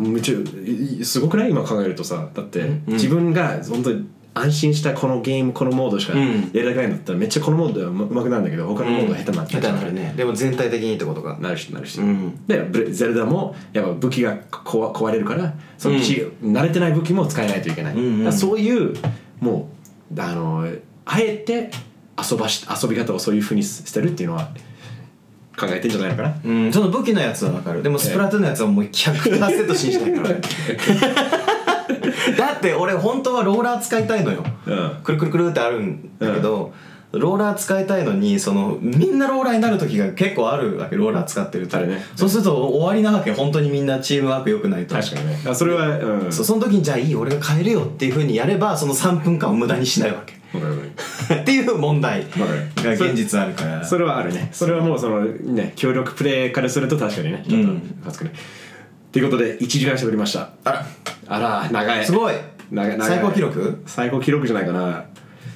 [0.00, 1.50] 夢中いすごくない？
[1.50, 2.28] 今考えるとさ。
[2.34, 2.82] だって、ん。
[2.86, 12.46] 自分が本当に安心したこのゲームこのモードしかうんやりたくないんだったらめっちゃこのモードはうまくなるんだけど他のモードは下手になっちゃう下手になるねでも全体的にってことかなるしなるし、うん。
[12.46, 18.32] でゼルダもやっぱ武器が壊壊れるからそのち、慣れてない武器も使えないといけない、うんうん。
[18.32, 18.94] そういう
[19.40, 19.68] も
[20.14, 20.68] うあの
[21.04, 21.70] あえて
[22.30, 24.52] 遊ばし遊び方をそういうふうにしてるっていうのは
[25.58, 26.40] 考えてんじゃないのかな。
[26.44, 26.72] うん。
[26.72, 27.82] その武器のやつは分かる。
[27.82, 30.36] でもスプラトゥーンのやつはもう100%信じないから
[32.36, 34.44] だって俺本当はローラー使いたいのよ。
[34.66, 34.92] うん。
[35.02, 36.72] くるくるくるってあるんだけど、
[37.12, 41.76] ローラー使いたいのにそのみんなローラーになる時が結構あるわけローラー使ってると。
[41.78, 42.04] ね。
[42.14, 44.94] そうすると終わりなわけ本当にみんなチームワーク良くないと。
[44.94, 45.40] 確かにね。
[45.44, 46.32] あそれはうん。
[46.32, 50.34] そうその時にじゃあいい俺が変えるよっていうふうにやればその3分間を無駄にしないわけ。
[51.34, 52.26] っていう問題
[52.76, 53.84] が現実あるから。
[53.84, 54.48] それはあるね。
[54.52, 57.72] それはもうそのね協力プレイからすると確かにねちょっと
[58.04, 58.32] 恥ずかね
[59.12, 60.50] ということで1時間喋りました。
[60.64, 60.86] あら
[61.30, 62.04] あら長い。
[62.04, 62.34] すごい。
[62.70, 63.82] 長い最高記録？
[63.86, 65.04] 最高記録じゃないかな。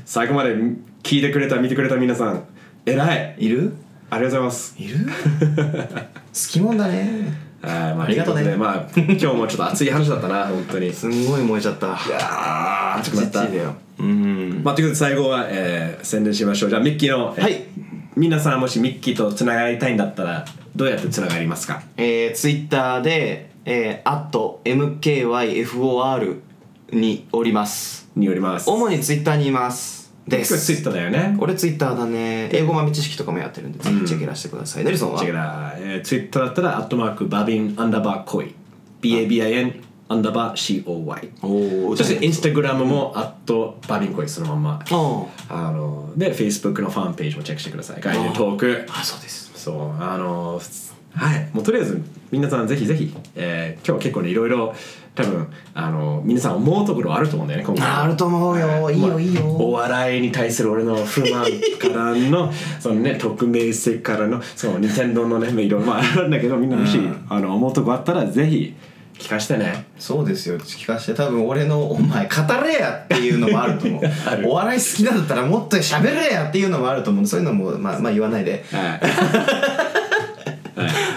[0.04, 0.54] 最後まで
[1.02, 2.44] 聞いてくれた見てくれた皆さん。
[2.86, 3.36] 偉い。
[3.38, 3.72] いる？
[4.10, 4.76] ありがとうございます。
[4.78, 4.98] いる？
[5.06, 5.92] 好
[6.32, 7.44] きもんだね。
[7.62, 8.54] はいまあありがとうね。
[8.56, 10.92] まあ今日もちょっと熱い話だったな本当に。
[10.92, 11.92] すんごい燃えちゃった。
[11.92, 13.46] あー熱くなった。
[13.98, 14.60] うん。
[14.62, 16.70] まあということで最後は、えー宣伝しましょう。
[16.70, 17.62] じゃあミッキーの、えーはい。
[18.16, 20.44] 皆さんもしミッキーとつながりたいんだったら
[20.76, 21.82] どうやってつながりますか？
[21.96, 24.30] えー、ツイッターで「えー、
[24.64, 26.36] @mkyfor」
[26.92, 28.08] におります。
[28.14, 28.70] によります。
[28.70, 30.12] 主にツイッターにいます。
[30.28, 31.36] でこれツイすッターだよね。
[31.38, 32.48] 俺ツイッターだね。
[32.52, 35.22] 英語豆知識とかもやってるんでぜひチェケラしてください、ネルソンは？
[35.22, 38.54] 違うな、えー、ツイッターだったらアットマークバビンアンダーバーコイ。
[39.02, 44.82] BABIN アンダーバー COY おおそしてインスタグラムもアットバビンコイそのまんま。
[44.90, 48.00] ああので Facebook のファンページもチェックしてください。
[48.00, 48.86] 外人トーク。
[48.88, 49.50] あそうです。
[49.56, 50.58] そうあの
[51.14, 51.48] はい。
[51.52, 54.74] もうとりあえず皆さんぜひぜひ、えー今日は結構ねいろいろ
[55.14, 57.86] 多分あの皆さん思うところあると思うんだよね今回。
[57.86, 58.90] ああると思うよ。
[58.90, 58.98] い。
[58.98, 59.44] いよいいよ。
[59.46, 61.44] お笑いに対する俺の不満
[61.78, 66.98] からの そのね匿名性からのその任天堂のねいろいろまああるんだけどみんなもし、
[67.28, 68.74] あの思うとこあったらぜひ
[69.16, 69.84] 聞かしてね。
[69.98, 70.58] そうですよ。
[70.58, 72.32] 聞かして多分俺の「お前語
[72.64, 74.02] れや!」っていうのもあると思う。
[74.50, 77.26] お笑い好きなんだったらもっと喋れやっていうのもあると思う。
[77.26, 78.64] そういうのもまあまあ言わないで。
[78.72, 80.03] はい、はい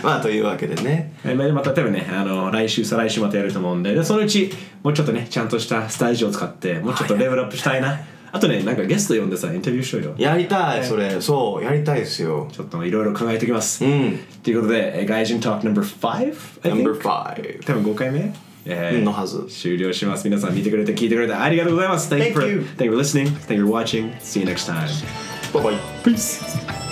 [0.07, 1.11] まあというわけでね。
[1.25, 4.49] えーまた多分ねあの来週再来週またやると思うんででそのうち
[4.81, 7.99] もうちょっとねちゃんとしたスタジオを使ってもうちょっとレベルアップしたいな。
[8.31, 10.15] あとねなんかゲスト呼んでさインタビューしようよ。
[10.17, 11.19] やりたいそれ。
[11.19, 12.47] そうやりたいですよ。
[12.53, 14.17] ちょっといろいろ考えておきます、うん。
[14.43, 16.31] ということで、えー、外人トーク No.5 I
[16.71, 16.83] think?
[16.83, 18.33] No.5 多分5回目、
[18.65, 19.45] えーのはず。
[19.49, 20.23] 終了します。
[20.23, 22.13] 皆さん見てくれて聞いてくれてありがとうございます。
[22.13, 22.91] Thank you for, Thank you.
[22.91, 23.25] for listening.
[23.45, 24.17] Thank you for watching.
[24.19, 24.87] See you next time.
[25.53, 26.86] バイバイ Peace